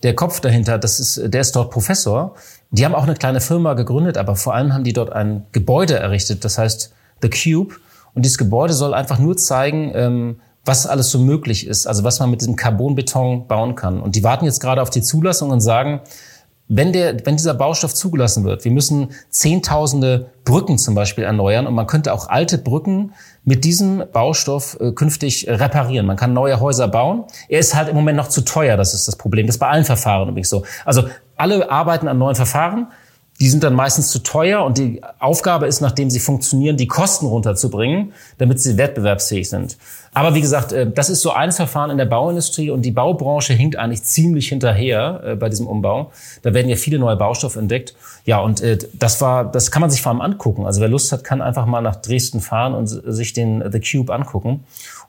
[0.04, 2.36] der Kopf dahinter, das ist, der ist dort Professor.
[2.70, 5.96] Die haben auch eine kleine Firma gegründet, aber vor allem haben die dort ein Gebäude
[5.96, 7.76] errichtet, das heißt The Cube.
[8.14, 12.20] Und dieses Gebäude soll einfach nur zeigen, ähm, was alles so möglich ist, also was
[12.20, 14.02] man mit diesem Carbonbeton bauen kann.
[14.02, 16.02] Und die warten jetzt gerade auf die Zulassung und sagen,
[16.70, 21.74] wenn, der, wenn dieser Baustoff zugelassen wird, wir müssen Zehntausende Brücken zum Beispiel erneuern und
[21.74, 23.14] man könnte auch alte Brücken
[23.46, 26.06] mit diesem Baustoff äh, künftig reparieren.
[26.06, 27.24] Man kann neue Häuser bauen.
[27.48, 29.48] Er ist halt im Moment noch zu teuer, das ist das Problem.
[29.48, 30.64] Das ist bei allen Verfahren übrigens so.
[30.84, 31.04] Also
[31.38, 32.88] alle arbeiten an neuen Verfahren.
[33.40, 37.28] Die sind dann meistens zu teuer und die Aufgabe ist, nachdem sie funktionieren, die Kosten
[37.28, 39.78] runterzubringen, damit sie wettbewerbsfähig sind.
[40.18, 43.54] Aber wie gesagt, äh, das ist so ein Verfahren in der Bauindustrie und die Baubranche
[43.54, 46.12] hinkt eigentlich ziemlich hinterher äh, bei diesem Umbau.
[46.42, 47.94] Da werden ja viele neue Baustoffe entdeckt.
[48.26, 50.66] Ja, und äh, das war, das kann man sich vor allem angucken.
[50.66, 54.12] Also wer Lust hat, kann einfach mal nach Dresden fahren und sich den The Cube
[54.12, 54.64] angucken.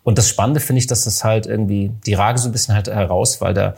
[0.05, 2.89] Und das Spannende finde ich, dass das halt irgendwie die Rage so ein bisschen halt
[2.89, 3.77] heraus, weil da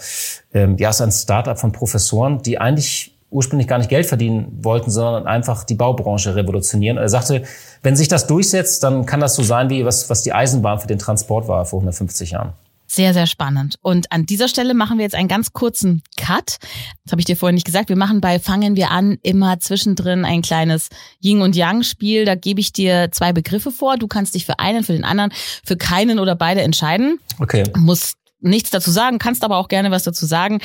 [0.52, 4.90] ähm, ja ist ein Startup von Professoren, die eigentlich ursprünglich gar nicht Geld verdienen wollten,
[4.90, 6.98] sondern einfach die Baubranche revolutionieren.
[6.98, 7.44] Er sagte,
[7.82, 10.88] wenn sich das durchsetzt, dann kann das so sein, wie was, was die Eisenbahn für
[10.88, 12.52] den Transport war vor 150 Jahren.
[12.92, 13.76] Sehr, sehr spannend.
[13.82, 16.56] Und an dieser Stelle machen wir jetzt einen ganz kurzen Cut.
[17.04, 17.88] Das habe ich dir vorhin nicht gesagt.
[17.88, 20.88] Wir machen bei Fangen wir an immer zwischendrin ein kleines
[21.22, 22.24] Yin und Yang Spiel.
[22.24, 23.96] Da gebe ich dir zwei Begriffe vor.
[23.96, 25.32] Du kannst dich für einen, für den anderen,
[25.64, 27.20] für keinen oder beide entscheiden.
[27.38, 27.62] Okay.
[27.76, 30.58] Muss nichts dazu sagen, kannst aber auch gerne was dazu sagen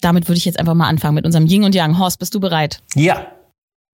[0.00, 1.98] damit würde ich jetzt einfach mal anfangen mit unserem Yin und Yang.
[1.98, 2.82] Horst, bist du bereit?
[2.94, 3.26] Ja.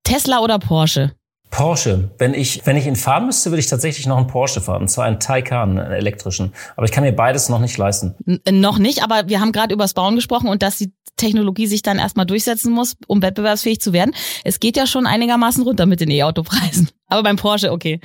[0.05, 1.13] Tesla oder Porsche?
[1.53, 2.11] Porsche.
[2.19, 4.83] Wenn ich, wenn ich ihn fahren müsste, würde ich tatsächlich noch einen Porsche fahren.
[4.83, 6.53] Und zwar einen Taycan, einen elektrischen.
[6.77, 8.15] Aber ich kann mir beides noch nicht leisten.
[8.27, 10.93] N äh, noch nicht, aber wir haben gerade über das Bauen gesprochen und dass die
[11.17, 14.15] Technologie sich dann erstmal durchsetzen muss, um wettbewerbsfähig zu werden.
[14.45, 16.89] Es geht ja schon einigermaßen runter mit den E-Auto-Preisen.
[17.07, 18.01] Aber beim Porsche, okay.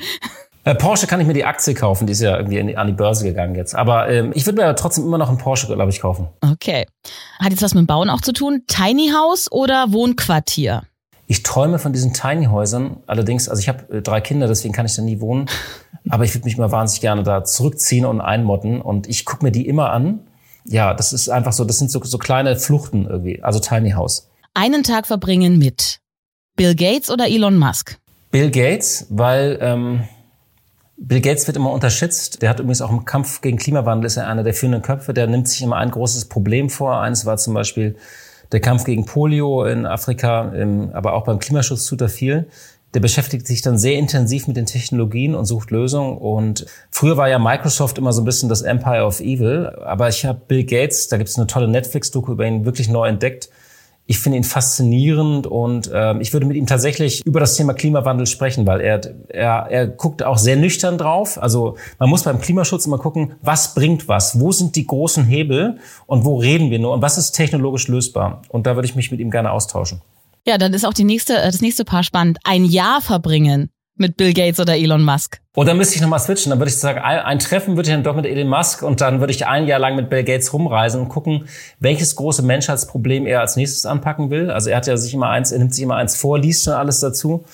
[0.68, 3.24] Äh, Porsche kann ich mir die Aktie kaufen, die ist ja irgendwie an die Börse
[3.24, 3.74] gegangen jetzt.
[3.74, 6.28] Aber ähm, ich würde mir trotzdem immer noch einen Porsche, glaube ich, kaufen.
[6.42, 6.86] Okay.
[7.40, 8.64] Hat jetzt was mit dem Bauen auch zu tun?
[8.68, 10.84] Tiny House oder Wohnquartier?
[11.26, 12.98] Ich träume von diesen Tiny Häusern.
[13.08, 15.46] Allerdings, also ich habe äh, drei Kinder, deswegen kann ich da nie wohnen.
[16.10, 18.82] Aber ich würde mich mal wahnsinnig gerne da zurückziehen und einmotten.
[18.82, 20.20] Und ich gucke mir die immer an.
[20.66, 23.42] Ja, das ist einfach so, das sind so, so kleine Fluchten irgendwie.
[23.42, 24.30] Also Tiny House.
[24.54, 26.00] Einen Tag verbringen mit
[26.58, 27.98] Bill Gates oder Elon Musk?
[28.32, 30.04] Bill Gates, weil ähm,
[31.00, 32.42] Bill Gates wird immer unterschätzt.
[32.42, 35.14] Der hat übrigens auch im Kampf gegen Klimawandel ist er einer der führenden Köpfe.
[35.14, 37.00] Der nimmt sich immer ein großes Problem vor.
[37.00, 37.96] Eines war zum Beispiel
[38.52, 40.52] der Kampf gegen Polio in Afrika,
[40.94, 42.48] aber auch beim Klimaschutz tut er viel.
[42.94, 46.18] Der beschäftigt sich dann sehr intensiv mit den Technologien und sucht Lösungen.
[46.18, 49.68] Und früher war ja Microsoft immer so ein bisschen das Empire of Evil.
[49.86, 53.08] Aber ich habe Bill Gates, da gibt es eine tolle Netflix-Doku über ihn, wirklich neu
[53.08, 53.50] entdeckt
[54.08, 58.26] ich finde ihn faszinierend und äh, ich würde mit ihm tatsächlich über das Thema Klimawandel
[58.26, 61.42] sprechen, weil er, er, er guckt auch sehr nüchtern drauf.
[61.42, 65.78] Also man muss beim Klimaschutz immer gucken, was bringt was, wo sind die großen Hebel
[66.06, 68.42] und wo reden wir nur und was ist technologisch lösbar.
[68.48, 70.02] Und da würde ich mich mit ihm gerne austauschen.
[70.46, 72.40] Ja, dann ist auch die nächste, äh, das nächste Paar spannend.
[72.46, 75.40] Ein Jahr verbringen mit Bill Gates oder Elon Musk.
[75.56, 76.50] Oder müsste ich nochmal switchen.
[76.52, 79.02] Dann würde ich sagen, ein, ein, Treffen würde ich dann doch mit Elon Musk und
[79.02, 81.48] dann würde ich ein Jahr lang mit Bill Gates rumreisen und gucken,
[81.80, 84.52] welches große Menschheitsproblem er als nächstes anpacken will.
[84.52, 86.76] Also er hat ja sich immer eins, er nimmt sich immer eins vor, liest dann
[86.76, 87.46] alles dazu.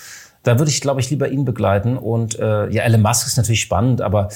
[0.44, 1.98] Da würde ich, glaube ich, lieber ihn begleiten.
[1.98, 4.30] Und äh, ja, Elon Musk ist natürlich spannend, aber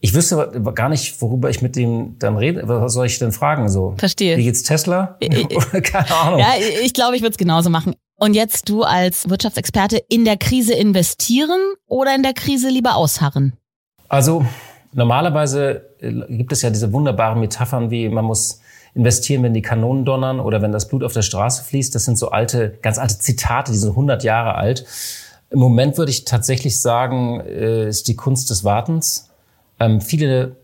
[0.00, 2.62] ich wüsste gar nicht, worüber ich mit dem dann rede.
[2.66, 3.68] Was soll ich denn fragen?
[3.68, 4.36] So, Verstehe.
[4.36, 5.18] Wie geht's Tesla?
[5.82, 6.38] Keine Ahnung.
[6.38, 7.94] Ja, ich glaube, ich würde es genauso machen.
[8.18, 13.52] Und jetzt du als Wirtschaftsexperte in der Krise investieren oder in der Krise lieber ausharren?
[14.08, 14.44] Also
[14.92, 18.60] normalerweise äh, gibt es ja diese wunderbaren Metaphern wie man muss
[18.94, 21.94] investieren, wenn die Kanonen donnern oder wenn das Blut auf der Straße fließt.
[21.94, 24.84] Das sind so alte, ganz alte Zitate, die sind 100 Jahre alt.
[25.50, 29.30] Im Moment würde ich tatsächlich sagen, äh, ist die Kunst des Wartens.
[29.78, 30.56] Ähm, viele,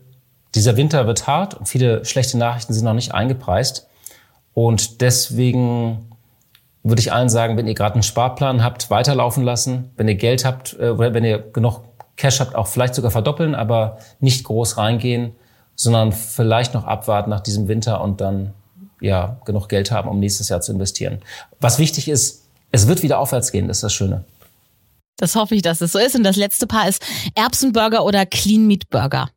[0.53, 3.87] dieser Winter wird hart und viele schlechte Nachrichten sind noch nicht eingepreist.
[4.53, 6.14] Und deswegen
[6.85, 9.91] würde ich allen sagen, wenn ihr gerade einen Sparplan habt, weiterlaufen lassen.
[9.97, 11.81] Wenn ihr Geld habt, äh, wenn ihr genug
[12.15, 15.33] Cash habt, auch vielleicht sogar verdoppeln, aber nicht groß reingehen,
[15.75, 18.53] sondern vielleicht noch abwarten nach diesem Winter und dann
[19.01, 21.21] ja genug Geld haben, um nächstes Jahr zu investieren.
[21.59, 24.23] Was wichtig ist, es wird wieder aufwärts gehen, das ist das Schöne.
[25.17, 26.15] Das hoffe ich, dass es so ist.
[26.15, 27.03] Und das letzte Paar ist
[27.35, 29.29] Erbsenburger oder Clean Meat Burger.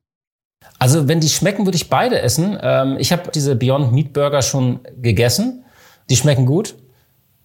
[0.78, 2.58] Also wenn die schmecken, würde ich beide essen.
[2.60, 5.64] Ähm, ich habe diese Beyond Meat Burger schon gegessen.
[6.10, 6.74] Die schmecken gut.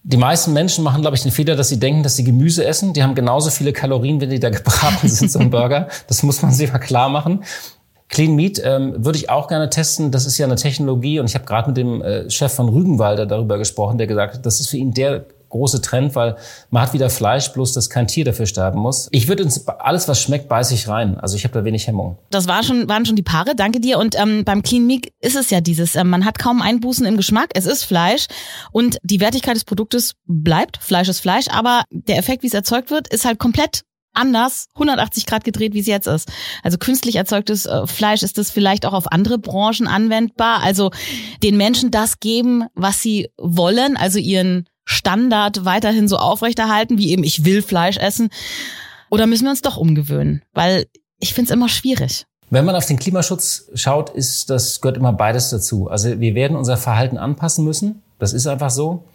[0.05, 2.93] Die meisten Menschen machen, glaube ich, den Fehler, dass sie denken, dass sie Gemüse essen.
[2.93, 5.87] Die haben genauso viele Kalorien, wenn die da gebraten sind, so ein Burger.
[6.07, 7.43] Das muss man sich mal klar machen.
[8.09, 10.11] Clean Meat ähm, würde ich auch gerne testen.
[10.11, 13.25] Das ist ja eine Technologie und ich habe gerade mit dem äh, Chef von Rügenwalder
[13.25, 16.35] darüber gesprochen, der gesagt hat, das ist für ihn der große Trend, weil
[16.69, 19.07] man hat wieder Fleisch, bloß dass kein Tier dafür sterben muss.
[19.11, 21.17] Ich würde ins alles, was schmeckt, beiß ich rein.
[21.19, 22.17] Also ich habe da wenig Hemmung.
[22.31, 23.99] Das war schon, waren schon die Paare, danke dir.
[23.99, 27.17] Und ähm, beim Clean Meat ist es ja dieses, äh, man hat kaum Einbußen im
[27.17, 28.25] Geschmack, es ist Fleisch
[28.71, 32.91] und die Wertigkeit des Produktes bleibt, Fleisch ist Fleisch, aber der Effekt, wie es erzeugt
[32.91, 36.31] wird, ist halt komplett anders 180 Grad gedreht, wie es jetzt ist.
[36.61, 40.61] Also künstlich erzeugtes äh, Fleisch ist das vielleicht auch auf andere Branchen anwendbar.
[40.61, 40.91] Also
[41.41, 47.23] den Menschen das geben, was sie wollen, also ihren Standard weiterhin so aufrechterhalten, wie eben
[47.23, 48.29] ich will Fleisch essen.
[49.09, 50.41] Oder müssen wir uns doch umgewöhnen?
[50.53, 50.85] Weil
[51.19, 52.25] ich finde es immer schwierig.
[52.49, 55.89] Wenn man auf den Klimaschutz schaut, ist das gehört immer beides dazu.
[55.89, 58.03] Also wir werden unser Verhalten anpassen müssen.
[58.19, 59.05] Das ist einfach so.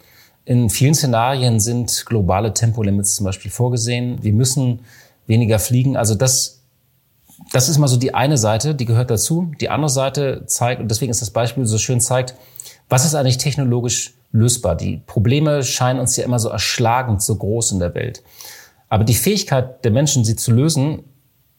[0.45, 4.21] In vielen Szenarien sind globale Tempolimits zum Beispiel vorgesehen.
[4.23, 4.79] Wir müssen
[5.27, 5.95] weniger fliegen.
[5.95, 6.63] Also das,
[7.51, 9.51] das ist mal so die eine Seite, die gehört dazu.
[9.61, 12.35] Die andere Seite zeigt, und deswegen ist das Beispiel so schön zeigt,
[12.89, 14.75] was ist eigentlich technologisch lösbar?
[14.75, 18.23] Die Probleme scheinen uns ja immer so erschlagend so groß in der Welt.
[18.89, 21.03] Aber die Fähigkeit der Menschen, sie zu lösen,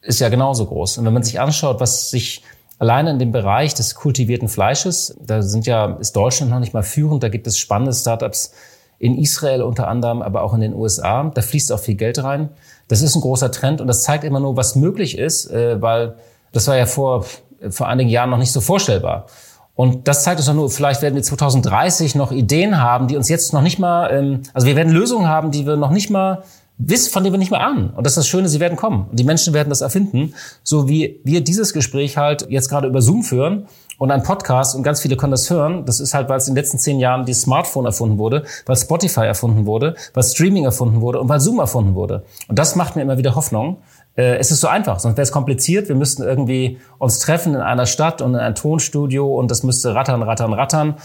[0.02, 0.98] ist ja genauso groß.
[0.98, 2.42] Und wenn man sich anschaut, was sich
[2.78, 6.82] alleine in dem Bereich des kultivierten Fleisches, da sind ja, ist Deutschland noch nicht mal
[6.82, 8.52] führend, da gibt es spannende Startups,
[9.00, 11.24] in Israel unter anderem, aber auch in den USA.
[11.34, 12.50] Da fließt auch viel Geld rein.
[12.86, 16.16] Das ist ein großer Trend und das zeigt immer nur, was möglich ist, äh, weil
[16.52, 17.24] das war ja vor,
[17.70, 19.26] vor einigen Jahren noch nicht so vorstellbar.
[19.80, 23.30] Und das zeigt uns doch nur, vielleicht werden wir 2030 noch Ideen haben, die uns
[23.30, 26.42] jetzt noch nicht mal, ähm, also wir werden Lösungen haben, die wir noch nicht mal
[26.76, 27.88] wissen, von denen wir nicht mehr ahnen.
[27.88, 29.06] Und das ist das Schöne, sie werden kommen.
[29.08, 30.34] Und die Menschen werden das erfinden.
[30.62, 34.82] So wie wir dieses Gespräch halt jetzt gerade über Zoom führen und ein Podcast und
[34.82, 35.86] ganz viele können das hören.
[35.86, 38.76] Das ist halt, weil es in den letzten zehn Jahren die Smartphone erfunden wurde, weil
[38.76, 42.24] Spotify erfunden wurde, weil Streaming erfunden wurde und weil Zoom erfunden wurde.
[42.48, 43.78] Und das macht mir immer wieder Hoffnung.
[44.20, 45.88] Äh, es ist so einfach, sonst wäre es kompliziert.
[45.88, 49.94] Wir müssten irgendwie uns treffen in einer Stadt und in ein Tonstudio und das müsste
[49.94, 50.96] rattern, rattern, rattern.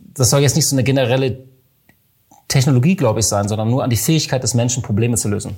[0.00, 1.44] Das soll jetzt nicht so eine generelle
[2.48, 5.56] Technologie, glaube ich, sein, sondern nur an die Fähigkeit des Menschen, Probleme zu lösen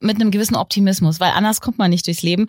[0.00, 2.46] mit einem gewissen Optimismus, weil anders kommt man nicht durchs Leben.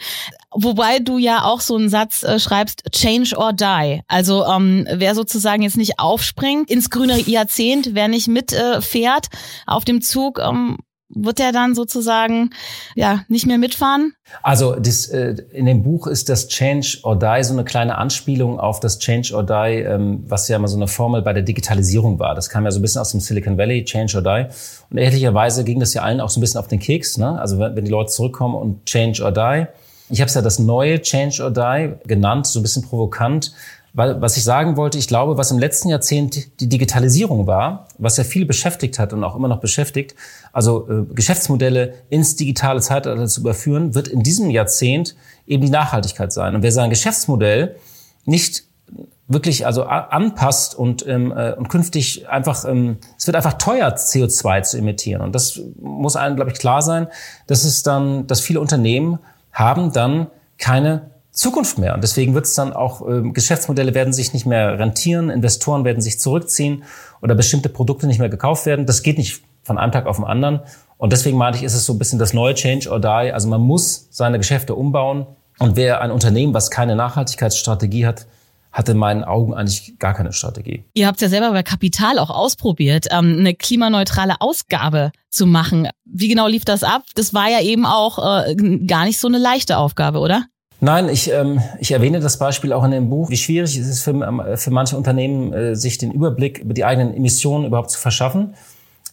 [0.52, 4.02] Wobei du ja auch so einen Satz äh, schreibst, change or die.
[4.10, 9.86] Also ähm, wer sozusagen jetzt nicht aufspringt ins grüne Jahrzehnt, wer nicht mitfährt äh, auf
[9.86, 12.50] dem Zug, ähm, wird er dann sozusagen
[12.96, 14.14] ja nicht mehr mitfahren?
[14.42, 18.60] Also das, äh, in dem Buch ist das Change or Die so eine kleine Anspielung
[18.60, 22.18] auf das Change or Die, ähm, was ja mal so eine Formel bei der Digitalisierung
[22.20, 22.34] war.
[22.34, 24.48] Das kam ja so ein bisschen aus dem Silicon Valley, Change or Die.
[24.90, 27.18] Und ehrlicherweise ging das ja allen auch so ein bisschen auf den Keks.
[27.18, 27.40] Ne?
[27.40, 29.68] Also wenn, wenn die Leute zurückkommen und Change or Die.
[30.10, 33.54] Ich habe es ja das neue Change or Die genannt, so ein bisschen provokant,
[33.98, 38.26] was ich sagen wollte, ich glaube, was im letzten Jahrzehnt die Digitalisierung war, was ja
[38.26, 40.16] viel beschäftigt hat und auch immer noch beschäftigt,
[40.52, 45.16] also äh, Geschäftsmodelle ins digitale Zeitalter zu überführen, wird in diesem Jahrzehnt
[45.48, 46.56] eben die Nachhaltigkeit sein.
[46.56, 47.78] Und wer sein Geschäftsmodell
[48.26, 48.66] nicht
[49.30, 54.64] wirklich also anpasst und, ähm, äh, und künftig einfach, ähm, es wird einfach teuer, CO2
[54.64, 55.22] zu emittieren.
[55.22, 57.08] Und das muss einem, glaube ich, klar sein,
[57.48, 59.20] dass es dann, dass viele Unternehmen
[59.54, 60.28] haben dann
[60.58, 61.94] keine Zukunft mehr.
[61.94, 66.02] Und deswegen wird es dann auch, äh, Geschäftsmodelle werden sich nicht mehr rentieren, Investoren werden
[66.02, 66.84] sich zurückziehen
[67.22, 68.86] oder bestimmte Produkte nicht mehr gekauft werden.
[68.86, 70.62] Das geht nicht von einem Tag auf den anderen.
[70.98, 73.32] Und deswegen meine ich, ist es so ein bisschen das neue Change or Die.
[73.34, 75.28] Also man muss seine Geschäfte umbauen.
[75.60, 78.28] Und wer ein Unternehmen, was keine Nachhaltigkeitsstrategie hat,
[78.72, 80.84] hat in meinen Augen eigentlich gar keine Strategie.
[80.94, 85.88] Ihr habt ja selber bei Kapital auch ausprobiert, ähm, eine klimaneutrale Ausgabe zu machen.
[86.04, 87.04] Wie genau lief das ab?
[87.16, 90.46] Das war ja eben auch äh, gar nicht so eine leichte Aufgabe, oder?
[90.82, 94.02] Nein, ich, ähm, ich erwähne das Beispiel auch in dem Buch, wie schwierig es ist
[94.02, 98.00] für, ähm, für manche Unternehmen, äh, sich den Überblick über die eigenen Emissionen überhaupt zu
[98.00, 98.54] verschaffen.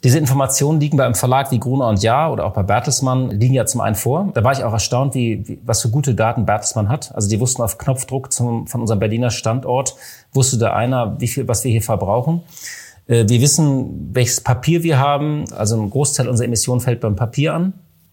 [0.02, 3.54] Diese Informationen liegen bei einem Verlag wie Gruner und Jahr oder auch bei Bertelsmann, liegen
[3.54, 4.30] ja zum einen vor.
[4.34, 7.14] Da war ich auch erstaunt, wie, wie, was für gute Daten Bertelsmann hat.
[7.14, 9.94] Also die wussten auf Knopfdruck zum, von unserem Berliner Standort,
[10.32, 12.42] wusste da einer, wie viel, was wir hier verbrauchen.
[13.06, 15.44] Äh, wir wissen, welches Papier wir haben.
[15.56, 17.72] Also ein Großteil unserer Emissionen fällt beim Papier an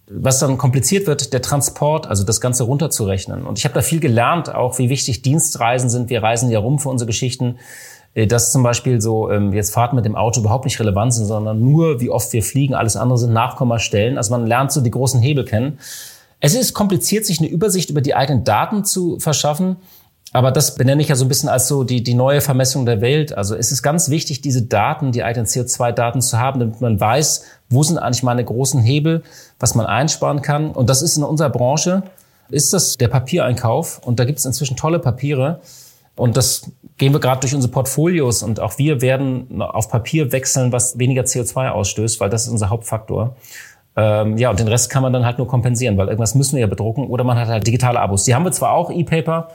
[0.09, 3.45] was dann kompliziert wird, der Transport, also das Ganze runterzurechnen.
[3.45, 6.09] Und ich habe da viel gelernt, auch wie wichtig Dienstreisen sind.
[6.09, 7.57] Wir reisen ja rum für unsere Geschichten.
[8.13, 11.25] Äh, dass zum Beispiel so ähm, jetzt Fahrten mit dem Auto überhaupt nicht relevant sind,
[11.25, 12.73] sondern nur, wie oft wir fliegen.
[12.73, 14.17] Alles andere sind Nachkommastellen.
[14.17, 15.79] Also man lernt so die großen Hebel kennen.
[16.39, 19.77] Es ist kompliziert, sich eine Übersicht über die eigenen Daten zu verschaffen.
[20.31, 23.01] Aber das benenne ich ja so ein bisschen als so die, die neue Vermessung der
[23.01, 23.35] Welt.
[23.35, 27.45] Also es ist ganz wichtig, diese Daten, die eigenen CO2-Daten zu haben, damit man weiß,
[27.69, 29.23] wo sind eigentlich meine großen Hebel,
[29.59, 30.71] was man einsparen kann.
[30.71, 32.03] Und das ist in unserer Branche,
[32.49, 34.01] ist das der Papiereinkauf.
[34.05, 35.61] Und da gibt es inzwischen tolle Papiere.
[36.15, 38.43] Und das gehen wir gerade durch unsere Portfolios.
[38.43, 42.69] Und auch wir werden auf Papier wechseln, was weniger CO2 ausstößt, weil das ist unser
[42.69, 43.35] Hauptfaktor.
[43.95, 46.61] Ähm, ja, und den Rest kann man dann halt nur kompensieren, weil irgendwas müssen wir
[46.61, 47.07] ja bedrucken.
[47.07, 48.23] Oder man hat halt digitale Abos.
[48.25, 49.49] Die haben wir zwar auch, E-Paper,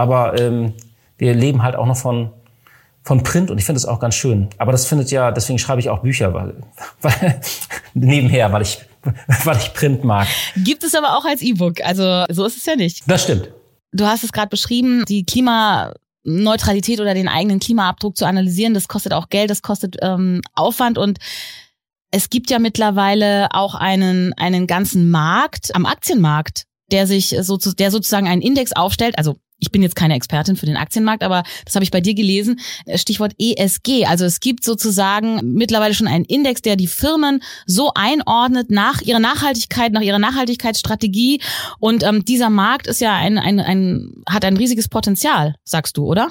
[0.00, 0.72] aber ähm,
[1.18, 2.30] wir leben halt auch noch von,
[3.02, 4.48] von Print und ich finde es auch ganz schön.
[4.56, 6.54] Aber das findet ja, deswegen schreibe ich auch Bücher, weil,
[7.02, 7.40] weil
[7.92, 8.78] nebenher, weil ich,
[9.44, 10.26] weil ich Print mag.
[10.56, 11.82] Gibt es aber auch als E-Book.
[11.84, 13.02] Also so ist es ja nicht.
[13.06, 13.50] Das stimmt.
[13.92, 19.12] Du hast es gerade beschrieben, die Klimaneutralität oder den eigenen Klimaabdruck zu analysieren, das kostet
[19.12, 21.18] auch Geld, das kostet ähm, Aufwand und
[22.10, 27.90] es gibt ja mittlerweile auch einen, einen ganzen Markt am Aktienmarkt, der sich so, der
[27.90, 31.74] sozusagen einen Index aufstellt, also ich bin jetzt keine Expertin für den Aktienmarkt, aber das
[31.74, 32.60] habe ich bei dir gelesen.
[32.94, 34.06] Stichwort ESG.
[34.06, 39.20] Also es gibt sozusagen mittlerweile schon einen Index, der die Firmen so einordnet nach ihrer
[39.20, 41.40] Nachhaltigkeit, nach ihrer Nachhaltigkeitsstrategie.
[41.78, 46.06] Und ähm, dieser Markt ist ja ein, ein, ein, hat ein riesiges Potenzial, sagst du,
[46.06, 46.30] oder?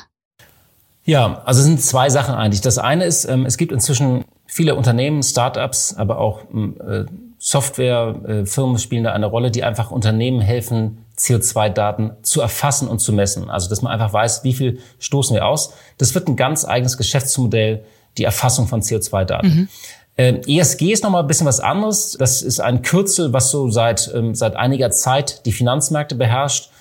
[1.06, 2.62] Ja, also es sind zwei Sachen eigentlich.
[2.62, 7.06] Das eine ist, ähm, es gibt inzwischen viele Unternehmen, Startups, aber auch äh,
[7.38, 13.14] Softwarefirmen äh, spielen da eine Rolle, die einfach Unternehmen helfen, CO2-Daten zu erfassen und zu
[13.14, 13.50] messen.
[13.50, 15.74] Also, dass man einfach weiß, wie viel stoßen wir aus.
[15.98, 17.84] Das wird ein ganz eigenes Geschäftsmodell,
[18.18, 19.48] die Erfassung von CO2-Daten.
[19.48, 19.70] Mhm.
[20.18, 22.18] Ähm, ESG ist nochmal ein bisschen was anderes.
[22.20, 26.72] Das ist ein Kürzel, was so seit, ähm, seit einiger Zeit die Finanzmärkte beherrscht.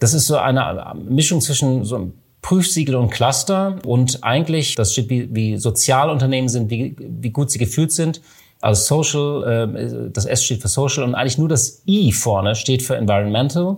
[0.00, 5.28] Das ist so eine Mischung zwischen so Prüfsiegel und Cluster und eigentlich, das steht wie,
[5.34, 8.20] wie Sozialunternehmen sind, wie, wie gut sie geführt sind.
[8.60, 12.82] Also Social, äh, das S steht für Social und eigentlich nur das I vorne steht
[12.82, 13.76] für Environmental.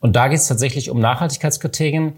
[0.00, 2.14] Und da geht es tatsächlich um Nachhaltigkeitskriterien.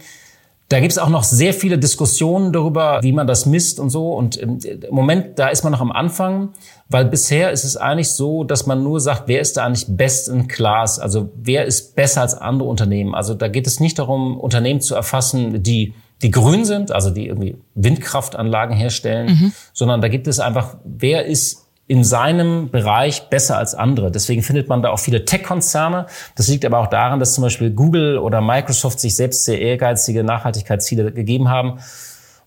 [0.71, 4.12] Da gibt es auch noch sehr viele Diskussionen darüber, wie man das misst und so.
[4.12, 4.59] Und im
[4.90, 6.51] Moment, da ist man noch am Anfang,
[6.90, 10.29] weil bisher ist es eigentlich so, dass man nur sagt, wer ist da eigentlich best
[10.29, 10.99] in class?
[10.99, 13.14] Also wer ist besser als andere Unternehmen?
[13.14, 17.29] Also da geht es nicht darum, Unternehmen zu erfassen, die die grün sind, also die
[17.29, 19.53] irgendwie Windkraftanlagen herstellen, mhm.
[19.73, 24.11] sondern da gibt es einfach, wer ist in seinem Bereich besser als andere.
[24.11, 26.07] Deswegen findet man da auch viele Tech-Konzerne.
[26.37, 30.22] Das liegt aber auch daran, dass zum Beispiel Google oder Microsoft sich selbst sehr ehrgeizige
[30.22, 31.81] Nachhaltigkeitsziele gegeben haben.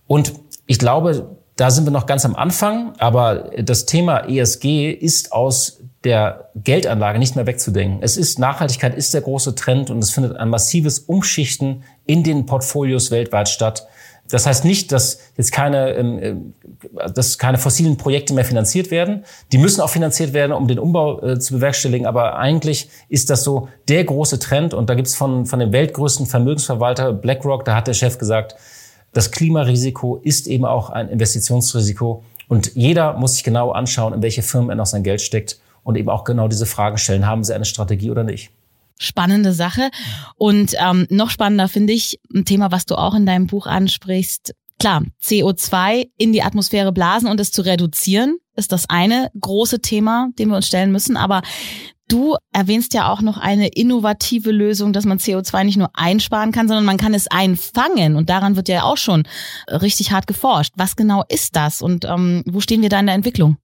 [0.05, 0.33] Und
[0.67, 5.81] ich glaube, da sind wir noch ganz am Anfang, aber das Thema ESG ist aus
[6.03, 7.99] der Geldanlage nicht mehr wegzudenken.
[8.01, 12.45] Es ist Nachhaltigkeit ist der große Trend und es findet ein massives Umschichten in den
[12.45, 13.87] Portfolios weltweit statt.
[14.31, 16.53] Das heißt nicht, dass jetzt keine, ähm,
[16.97, 19.25] äh, dass keine fossilen Projekte mehr finanziert werden.
[19.51, 22.07] Die müssen auch finanziert werden, um den Umbau äh, zu bewerkstelligen.
[22.07, 24.73] Aber eigentlich ist das so der große Trend.
[24.73, 28.55] Und da gibt's von, von dem weltgrößten Vermögensverwalter BlackRock, da hat der Chef gesagt,
[29.13, 32.23] das Klimarisiko ist eben auch ein Investitionsrisiko.
[32.47, 35.97] Und jeder muss sich genau anschauen, in welche Firmen er noch sein Geld steckt und
[35.97, 37.27] eben auch genau diese Fragen stellen.
[37.27, 38.51] Haben sie eine Strategie oder nicht?
[39.01, 39.89] Spannende Sache.
[40.35, 44.53] Und ähm, noch spannender finde ich ein Thema, was du auch in deinem Buch ansprichst.
[44.79, 50.29] Klar, CO2 in die Atmosphäre blasen und es zu reduzieren, ist das eine große Thema,
[50.39, 51.17] dem wir uns stellen müssen.
[51.17, 51.41] Aber
[52.07, 56.67] du erwähnst ja auch noch eine innovative Lösung, dass man CO2 nicht nur einsparen kann,
[56.67, 58.15] sondern man kann es einfangen.
[58.15, 59.23] Und daran wird ja auch schon
[59.67, 60.73] richtig hart geforscht.
[60.77, 63.57] Was genau ist das und ähm, wo stehen wir da in der Entwicklung?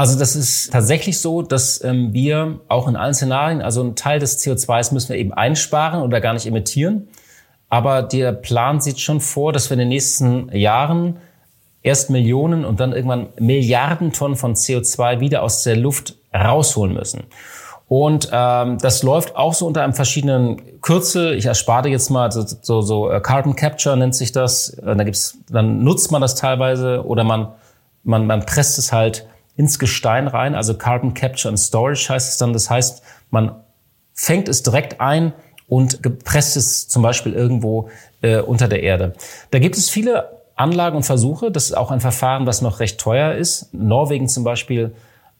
[0.00, 4.18] Also das ist tatsächlich so, dass ähm, wir auch in allen Szenarien, also einen Teil
[4.18, 7.08] des CO2s müssen wir eben einsparen oder gar nicht emittieren.
[7.68, 11.18] Aber der Plan sieht schon vor, dass wir in den nächsten Jahren
[11.82, 17.24] erst Millionen und dann irgendwann Milliarden Tonnen von CO2 wieder aus der Luft rausholen müssen.
[17.86, 21.34] Und ähm, das läuft auch so unter einem verschiedenen Kürzel.
[21.34, 24.80] Ich erspare jetzt mal so, so, so äh, Carbon Capture nennt sich das.
[24.82, 27.48] Da gibt's, dann nutzt man das teilweise oder man
[28.02, 32.38] man, man presst es halt ins Gestein rein, also Carbon Capture and Storage heißt es
[32.38, 32.52] dann.
[32.52, 33.56] Das heißt, man
[34.14, 35.32] fängt es direkt ein
[35.68, 37.88] und gepresst es zum Beispiel irgendwo
[38.22, 39.14] äh, unter der Erde.
[39.50, 41.50] Da gibt es viele Anlagen und Versuche.
[41.50, 43.72] Das ist auch ein Verfahren, was noch recht teuer ist.
[43.72, 44.92] Norwegen zum Beispiel,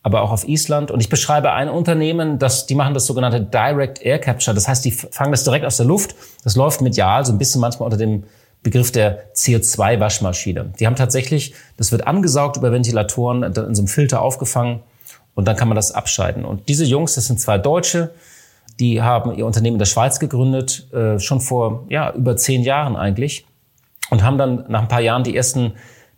[0.02, 0.90] aber auch auf Island.
[0.90, 4.54] Und ich beschreibe ein Unternehmen, das, die machen das sogenannte Direct Air Capture.
[4.54, 6.14] Das heißt, die fangen das direkt aus der Luft.
[6.42, 8.24] Das läuft medial, so ein bisschen manchmal unter dem
[8.62, 10.72] Begriff der CO2-Waschmaschine.
[10.78, 14.80] Die haben tatsächlich, das wird angesaugt über Ventilatoren, dann in so einem Filter aufgefangen
[15.34, 16.44] und dann kann man das abscheiden.
[16.44, 18.10] Und diese Jungs, das sind zwei Deutsche,
[18.78, 22.96] die haben ihr Unternehmen in der Schweiz gegründet, äh, schon vor ja, über zehn Jahren
[22.96, 23.46] eigentlich
[24.10, 25.74] und haben dann nach ein paar Jahren die ersten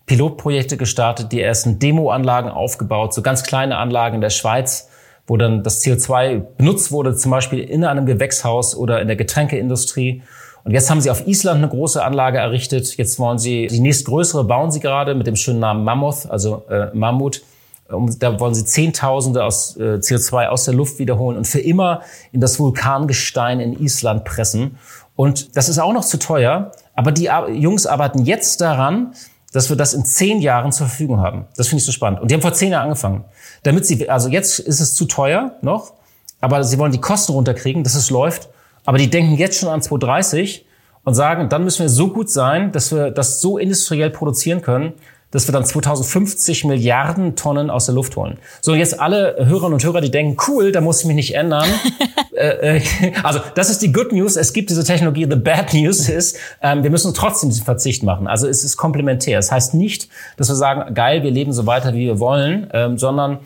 [0.07, 4.89] Pilotprojekte gestartet, die ersten Demoanlagen aufgebaut, so ganz kleine Anlagen in der Schweiz,
[5.27, 10.23] wo dann das CO2 benutzt wurde, zum Beispiel in einem Gewächshaus oder in der Getränkeindustrie.
[10.65, 12.97] Und jetzt haben sie auf Island eine große Anlage errichtet.
[12.97, 16.87] Jetzt wollen sie die nächstgrößere bauen sie gerade mit dem schönen Namen Mammoth, also äh,
[16.95, 17.43] Mammut.
[17.89, 22.01] Um, da wollen sie Zehntausende aus äh, CO2 aus der Luft wiederholen und für immer
[22.31, 24.79] in das Vulkangestein in Island pressen.
[25.15, 26.73] Und das ist auch noch zu teuer.
[26.95, 29.15] Aber die Jungs arbeiten jetzt daran,
[29.53, 31.45] dass wir das in zehn Jahren zur Verfügung haben.
[31.57, 32.21] Das finde ich so spannend.
[32.21, 33.25] Und die haben vor zehn Jahren angefangen.
[33.63, 35.93] Damit sie, also jetzt ist es zu teuer noch,
[36.41, 38.49] aber sie wollen die Kosten runterkriegen, dass es läuft.
[38.85, 40.67] Aber die denken jetzt schon an 2030
[41.05, 44.95] und sagen, dann müssen wir so gut sein, dass wir das so industriell produzieren können,
[45.33, 48.39] dass wir dann 2050 Milliarden Tonnen aus der Luft holen.
[48.61, 51.67] So, jetzt alle Hörerinnen und Hörer, die denken, cool, da muss ich mich nicht ändern.
[52.37, 52.83] äh, äh,
[53.23, 54.37] also, das ist die Good News.
[54.37, 55.27] Es gibt diese Technologie.
[55.29, 58.27] The Bad News ist, ähm, wir müssen trotzdem diesen Verzicht machen.
[58.29, 59.39] Also, es ist komplementär.
[59.39, 62.69] Es das heißt nicht, dass wir sagen, geil, wir leben so weiter, wie wir wollen,
[62.73, 63.39] ähm, sondern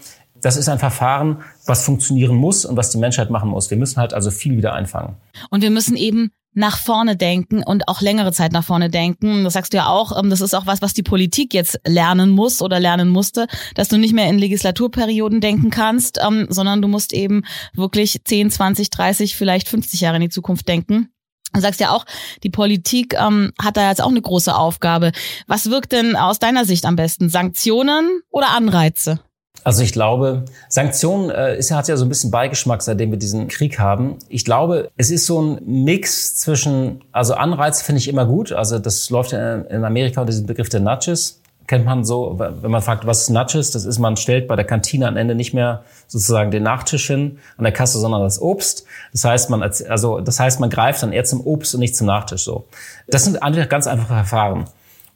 [0.43, 3.71] das ist ein Verfahren, was funktionieren muss und was die Menschheit machen muss.
[3.71, 5.17] Wir müssen halt also viel wieder einfangen.
[5.51, 9.45] Und wir müssen eben nach vorne denken und auch längere Zeit nach vorne denken.
[9.45, 12.31] Das sagst du ja auch, ähm, das ist auch was, was die Politik jetzt lernen
[12.31, 16.89] muss oder lernen musste, dass du nicht mehr in Legislaturperioden denken kannst, ähm, sondern du
[16.89, 17.43] musst eben
[17.75, 21.11] wirklich 10, 20, 30, vielleicht 50 Jahre in die Zukunft denken.
[21.53, 22.07] Du sagst ja auch,
[22.43, 25.13] die Politik ähm, hat da jetzt auch eine große Aufgabe.
[25.47, 27.29] Was wirkt denn aus deiner Sicht am besten?
[27.29, 29.21] Sanktionen oder Anreize?
[29.67, 33.49] Also ich glaube, Sanktionen äh, ist, hat ja so ein bisschen Beigeschmack, seitdem wir diesen
[33.49, 34.17] Krieg haben.
[34.29, 38.53] Ich glaube, es ist so ein Mix zwischen, also Anreiz finde ich immer gut.
[38.53, 41.41] Also das läuft in Amerika unter diesem Begriff der Nudges.
[41.67, 43.73] Kennt man so, wenn man fragt, was ist Nudges?
[43.73, 47.41] Das ist, man stellt bei der Kantine am Ende nicht mehr sozusagen den Nachtisch hin
[47.57, 48.85] an der Kasse, sondern das Obst.
[49.11, 52.07] Das heißt, man, also, das heißt, man greift dann eher zum Obst und nicht zum
[52.07, 52.67] Nachtisch, so.
[53.09, 54.67] Das sind einfach ganz einfache Verfahren.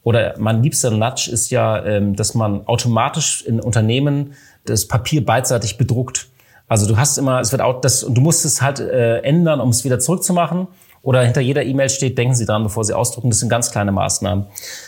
[0.03, 4.35] Oder mein liebster Nudge ist ja, ähm, dass man automatisch in Unternehmen
[4.65, 6.29] das Papier beidseitig bedruckt.
[6.69, 9.61] Also du hast immer, es wird auch das, und du musst es halt äh, ändern,
[9.61, 10.69] um es wieder zurückzumachen.
[11.03, 13.31] Oder hinter jeder E-Mail steht, denken Sie dran, bevor Sie ausdrucken.
[13.31, 14.47] Das sind ganz kleine Maßnahmen.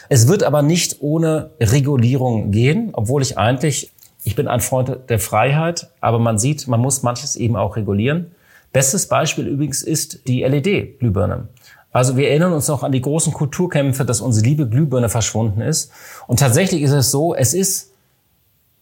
[0.09, 3.93] Es wird aber nicht ohne Regulierung gehen, obwohl ich eigentlich,
[4.25, 8.33] ich bin ein Freund der Freiheit, aber man sieht, man muss manches eben auch regulieren.
[8.73, 11.49] Bestes Beispiel übrigens ist die LED-Glühbirne.
[11.93, 15.93] Also wir erinnern uns noch an die großen Kulturkämpfe, dass unsere liebe Glühbirne verschwunden ist.
[16.27, 17.93] Und tatsächlich ist es so, es ist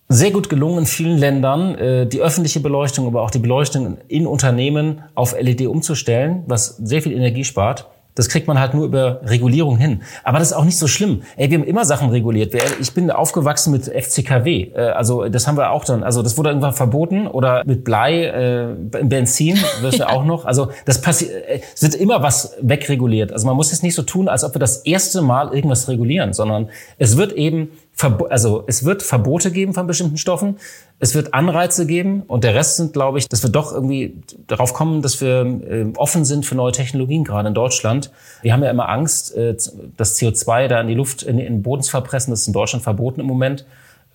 [0.09, 4.27] sehr gut gelungen in vielen Ländern, äh, die öffentliche Beleuchtung, aber auch die Beleuchtung in
[4.27, 7.87] Unternehmen auf LED umzustellen, was sehr viel Energie spart.
[8.15, 10.03] Das kriegt man halt nur über Regulierung hin.
[10.25, 11.23] Aber das ist auch nicht so schlimm.
[11.37, 12.55] Ey, wir haben immer Sachen reguliert.
[12.81, 14.73] Ich bin aufgewachsen mit FCKW.
[14.75, 16.03] Äh, also das haben wir auch dann.
[16.03, 20.09] Also das wurde irgendwann verboten oder mit Blei äh, im Benzin das ja.
[20.09, 20.45] auch noch.
[20.45, 21.31] Also das passiert.
[21.31, 23.33] Äh, es wird immer was wegreguliert.
[23.33, 26.33] Also man muss es nicht so tun, als ob wir das erste Mal irgendwas regulieren,
[26.33, 27.71] sondern es wird eben
[28.31, 30.57] also es wird Verbote geben von bestimmten Stoffen,
[30.99, 34.75] es wird Anreize geben und der Rest sind, glaube ich, dass wir doch irgendwie darauf
[34.75, 38.11] kommen, dass wir äh, offen sind für neue Technologien, gerade in Deutschland.
[38.43, 39.57] Wir haben ja immer Angst, äh,
[39.97, 42.31] das CO2 da in die Luft, in, in den Boden zu verpressen.
[42.31, 43.65] Das ist in Deutschland verboten im Moment.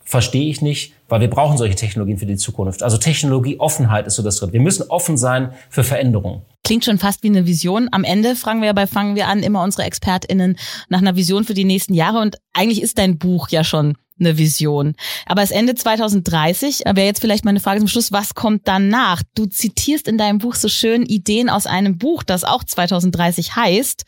[0.07, 2.83] Verstehe ich nicht, weil wir brauchen solche Technologien für die Zukunft.
[2.83, 4.53] Also Technologieoffenheit ist so das drin.
[4.53, 6.43] Wir müssen offen sein für Veränderungen.
[6.63, 7.89] Klingt schon fast wie eine Vision.
[7.91, 10.57] Am Ende fragen wir bei Fangen wir an immer unsere ExpertInnen
[10.89, 12.19] nach einer Vision für die nächsten Jahre.
[12.19, 14.95] Und eigentlich ist dein Buch ja schon eine Vision.
[15.25, 19.21] Aber es Ende 2030 wäre jetzt vielleicht meine Frage zum Schluss, was kommt danach?
[19.35, 24.05] Du zitierst in deinem Buch so schön Ideen aus einem Buch, das auch 2030 heißt.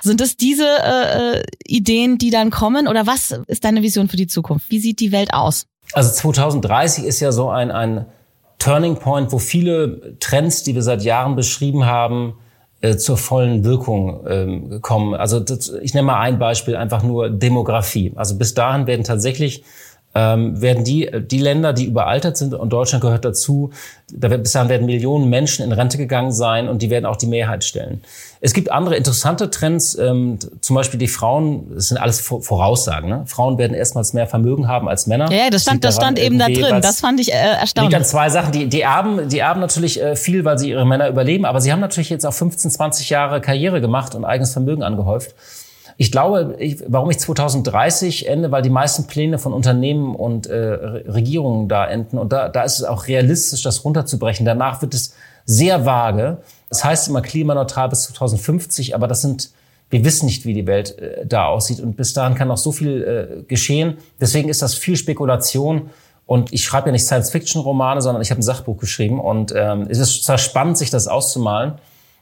[0.00, 4.16] Sind es diese äh, äh, Ideen, die dann kommen oder was ist deine Vision für
[4.16, 4.70] die Zukunft?
[4.70, 5.66] Wie sieht die Welt aus?
[5.92, 8.06] Also 2030 ist ja so ein, ein
[8.58, 12.34] Turning Point, wo viele Trends, die wir seit Jahren beschrieben haben,
[12.82, 15.14] äh, zur vollen Wirkung ähm, kommen.
[15.14, 18.12] Also das, ich nenne mal ein Beispiel, einfach nur Demografie.
[18.16, 19.64] Also bis dahin werden tatsächlich
[20.14, 23.70] ähm, werden die, die Länder, die überaltert sind, und Deutschland gehört dazu,
[24.12, 27.16] da wird, bis dahin werden Millionen Menschen in Rente gegangen sein und die werden auch
[27.16, 28.02] die Mehrheit stellen.
[28.42, 33.22] Es gibt andere interessante Trends, ähm, zum Beispiel die Frauen, das sind alles Voraussagen, ne?
[33.26, 35.32] Frauen werden erstmals mehr Vermögen haben als Männer.
[35.32, 37.92] Ja, das stand, das stand eben da drin, das fand ich äh, erstaunlich.
[37.92, 41.08] Dann zwei Sachen, die, die erben, die erben natürlich äh, viel, weil sie ihre Männer
[41.08, 44.82] überleben, aber sie haben natürlich jetzt auch 15, 20 Jahre Karriere gemacht und eigenes Vermögen
[44.82, 45.34] angehäuft.
[45.96, 50.56] Ich glaube, ich, warum ich 2030 ende, weil die meisten Pläne von Unternehmen und äh,
[50.56, 52.18] Regierungen da enden.
[52.18, 54.46] Und da, da ist es auch realistisch, das runterzubrechen.
[54.46, 55.14] Danach wird es
[55.44, 56.38] sehr vage.
[56.68, 59.50] Das heißt immer klimaneutral bis 2050, aber das sind,
[59.90, 61.80] wir wissen nicht, wie die Welt äh, da aussieht.
[61.80, 63.98] Und bis dahin kann noch so viel äh, geschehen.
[64.20, 65.90] Deswegen ist das viel Spekulation.
[66.24, 69.20] Und ich schreibe ja nicht Science-Fiction-Romane, sondern ich habe ein Sachbuch geschrieben.
[69.20, 71.74] Und ähm, es ist zwar spannend, sich das auszumalen.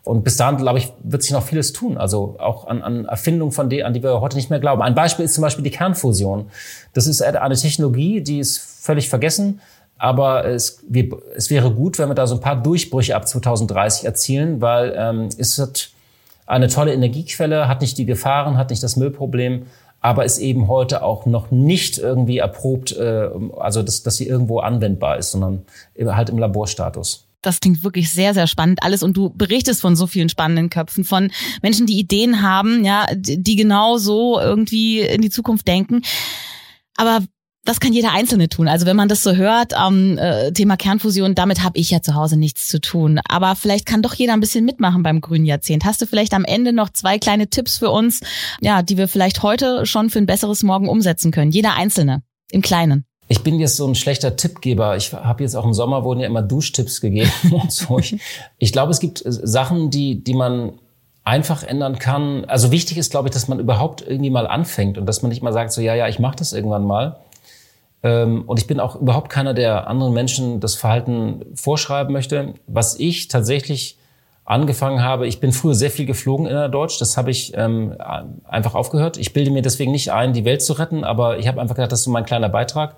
[0.04, 1.98] Und bis dahin, glaube ich, wird sich noch vieles tun.
[1.98, 4.82] Also auch an, an Erfindungen, von denen, an die wir heute nicht mehr glauben.
[4.82, 6.50] Ein Beispiel ist zum Beispiel die Kernfusion.
[6.94, 9.60] Das ist eine Technologie, die ist völlig vergessen.
[9.98, 14.06] Aber es, wir, es wäre gut, wenn wir da so ein paar Durchbrüche ab 2030
[14.06, 15.90] erzielen, weil ähm, es hat
[16.46, 19.66] eine tolle Energiequelle, hat nicht die Gefahren, hat nicht das Müllproblem,
[20.00, 23.28] aber ist eben heute auch noch nicht irgendwie erprobt, äh,
[23.58, 25.66] also dass, dass sie irgendwo anwendbar ist, sondern
[25.98, 27.26] halt im Laborstatus.
[27.42, 31.04] Das klingt wirklich sehr, sehr spannend alles und du berichtest von so vielen spannenden Köpfen,
[31.04, 31.30] von
[31.62, 36.02] Menschen, die Ideen haben, ja, die genau so irgendwie in die Zukunft denken.
[36.96, 37.20] Aber
[37.64, 38.68] das kann jeder Einzelne tun.
[38.68, 42.14] Also wenn man das so hört, ähm, äh, Thema Kernfusion, damit habe ich ja zu
[42.14, 43.20] Hause nichts zu tun.
[43.28, 45.84] Aber vielleicht kann doch jeder ein bisschen mitmachen beim grünen Jahrzehnt.
[45.84, 48.20] Hast du vielleicht am Ende noch zwei kleine Tipps für uns,
[48.60, 51.50] ja, die wir vielleicht heute schon für ein besseres Morgen umsetzen können?
[51.50, 53.04] Jeder Einzelne im Kleinen.
[53.30, 54.96] Ich bin jetzt so ein schlechter Tippgeber.
[54.96, 58.00] Ich habe jetzt auch im Sommer wurden ja immer Duschtipps gegeben und so.
[58.00, 58.16] Ich,
[58.58, 60.72] ich glaube, es gibt Sachen, die, die man
[61.22, 62.44] einfach ändern kann.
[62.46, 65.44] Also wichtig ist, glaube ich, dass man überhaupt irgendwie mal anfängt und dass man nicht
[65.44, 67.20] mal sagt, so ja, ja, ich mache das irgendwann mal.
[68.02, 72.54] Ähm, und ich bin auch überhaupt keiner, der anderen Menschen das Verhalten vorschreiben möchte.
[72.66, 73.96] Was ich tatsächlich
[74.44, 77.94] angefangen habe, ich bin früher sehr viel geflogen in der Deutsch, das habe ich ähm,
[78.42, 79.18] einfach aufgehört.
[79.18, 81.92] Ich bilde mir deswegen nicht ein, die Welt zu retten, aber ich habe einfach gedacht,
[81.92, 82.96] das ist so mein kleiner Beitrag.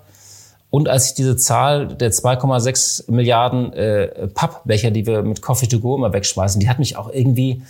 [0.73, 5.79] Und als ich diese Zahl der 2,6 Milliarden äh, Pappbecher, die wir mit Coffee to
[5.79, 7.61] go immer wegschmeißen, die hat mich auch irgendwie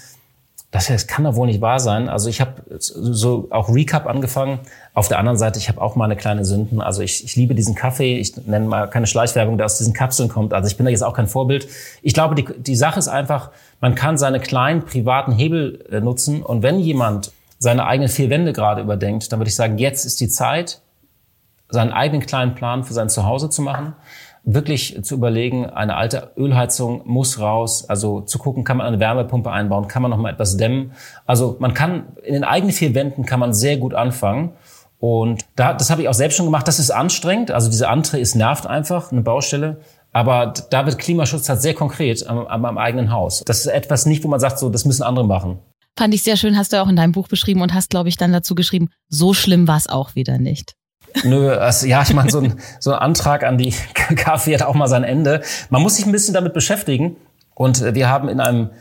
[0.71, 2.07] das, das kann doch wohl nicht wahr sein.
[2.07, 4.59] Also ich habe so auch Recap angefangen.
[4.93, 6.79] Auf der anderen Seite, ich habe auch meine kleine Sünden.
[6.79, 8.19] Also ich, ich liebe diesen Kaffee.
[8.19, 10.53] Ich nenne mal keine Schleichwerbung, der aus diesen Kapseln kommt.
[10.53, 11.67] Also ich bin da jetzt auch kein Vorbild.
[12.03, 13.51] Ich glaube, die, die Sache ist einfach,
[13.81, 16.41] man kann seine kleinen privaten Hebel äh, nutzen.
[16.41, 20.21] Und wenn jemand seine eigenen vier Wände gerade überdenkt, dann würde ich sagen, jetzt ist
[20.21, 20.79] die Zeit,
[21.73, 23.95] seinen eigenen kleinen Plan für sein Zuhause zu machen
[24.43, 29.49] wirklich zu überlegen, eine alte Ölheizung muss raus, also zu gucken, kann man eine Wärmepumpe
[29.49, 30.91] einbauen, kann man noch mal etwas dämmen.
[31.25, 34.51] Also man kann in den eigenen vier Wänden kann man sehr gut anfangen.
[34.99, 36.67] Und da, das habe ich auch selbst schon gemacht.
[36.67, 37.51] Das ist anstrengend.
[37.51, 39.81] Also diese Antre ist nervt einfach, eine Baustelle.
[40.11, 43.43] Aber da wird Klimaschutz halt sehr konkret am, am eigenen Haus.
[43.45, 45.59] Das ist etwas nicht, wo man sagt, so, das müssen andere machen.
[45.97, 48.17] Fand ich sehr schön, hast du auch in deinem Buch beschrieben und hast, glaube ich,
[48.17, 50.75] dann dazu geschrieben, so schlimm war es auch wieder nicht.
[51.23, 54.75] Nö, also, ja, ich meine, so ein, so ein Antrag an die KfW hat auch
[54.75, 55.41] mal sein Ende.
[55.69, 57.15] Man muss sich ein bisschen damit beschäftigen.
[57.55, 58.71] Und äh, wir haben in einem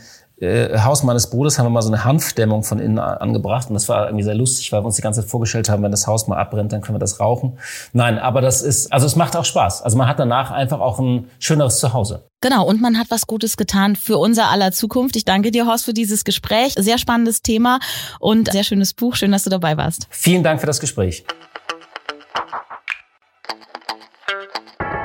[0.43, 3.89] äh, Haus meines Bruders haben wir mal so eine Hanfdämmung von innen angebracht und das
[3.89, 6.26] war irgendwie sehr lustig, weil wir uns die ganze Zeit vorgestellt haben, wenn das Haus
[6.26, 7.59] mal abbrennt, dann können wir das rauchen.
[7.93, 9.83] Nein, aber das ist, also es macht auch Spaß.
[9.83, 12.24] Also man hat danach einfach auch ein schöneres Zuhause.
[12.41, 15.14] Genau, und man hat was Gutes getan für unser aller Zukunft.
[15.14, 16.74] Ich danke dir, Horst, für dieses Gespräch.
[16.76, 17.78] Sehr spannendes Thema
[18.18, 19.14] und sehr schönes Buch.
[19.14, 20.09] Schön, dass du dabei warst.
[20.11, 21.24] Vielen Dank für das Gespräch.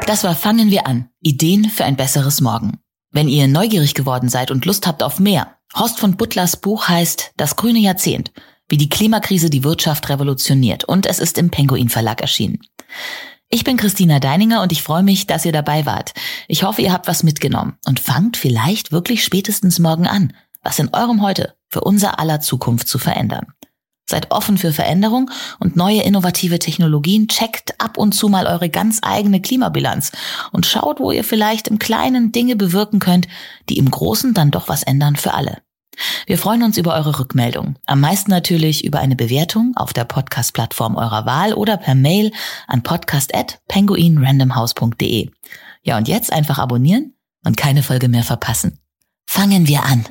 [0.05, 1.09] Das war Fangen wir an.
[1.21, 2.79] Ideen für ein besseres Morgen.
[3.11, 7.33] Wenn ihr neugierig geworden seid und Lust habt auf mehr, Horst von Butlers Buch heißt
[7.35, 8.31] Das grüne Jahrzehnt,
[8.69, 12.59] wie die Klimakrise die Wirtschaft revolutioniert und es ist im Penguin Verlag erschienen.
[13.49, 16.13] Ich bin Christina Deininger und ich freue mich, dass ihr dabei wart.
[16.47, 20.93] Ich hoffe, ihr habt was mitgenommen und fangt vielleicht wirklich spätestens morgen an, was in
[20.93, 23.47] eurem Heute für unser aller Zukunft zu verändern.
[24.09, 25.29] Seid offen für Veränderung
[25.59, 27.27] und neue innovative Technologien.
[27.27, 30.13] Checkt ab und zu mal eure ganz eigene Klimabilanz
[30.51, 33.27] und schaut, wo ihr vielleicht im Kleinen Dinge bewirken könnt,
[33.69, 35.57] die im Großen dann doch was ändern für alle.
[36.25, 37.75] Wir freuen uns über eure Rückmeldung.
[37.85, 42.31] Am meisten natürlich über eine Bewertung auf der Podcast-Plattform eurer Wahl oder per Mail
[42.67, 45.31] an podcast@penguinrandomhouse.de.
[45.83, 48.79] Ja, und jetzt einfach abonnieren und keine Folge mehr verpassen.
[49.25, 50.05] Fangen wir an.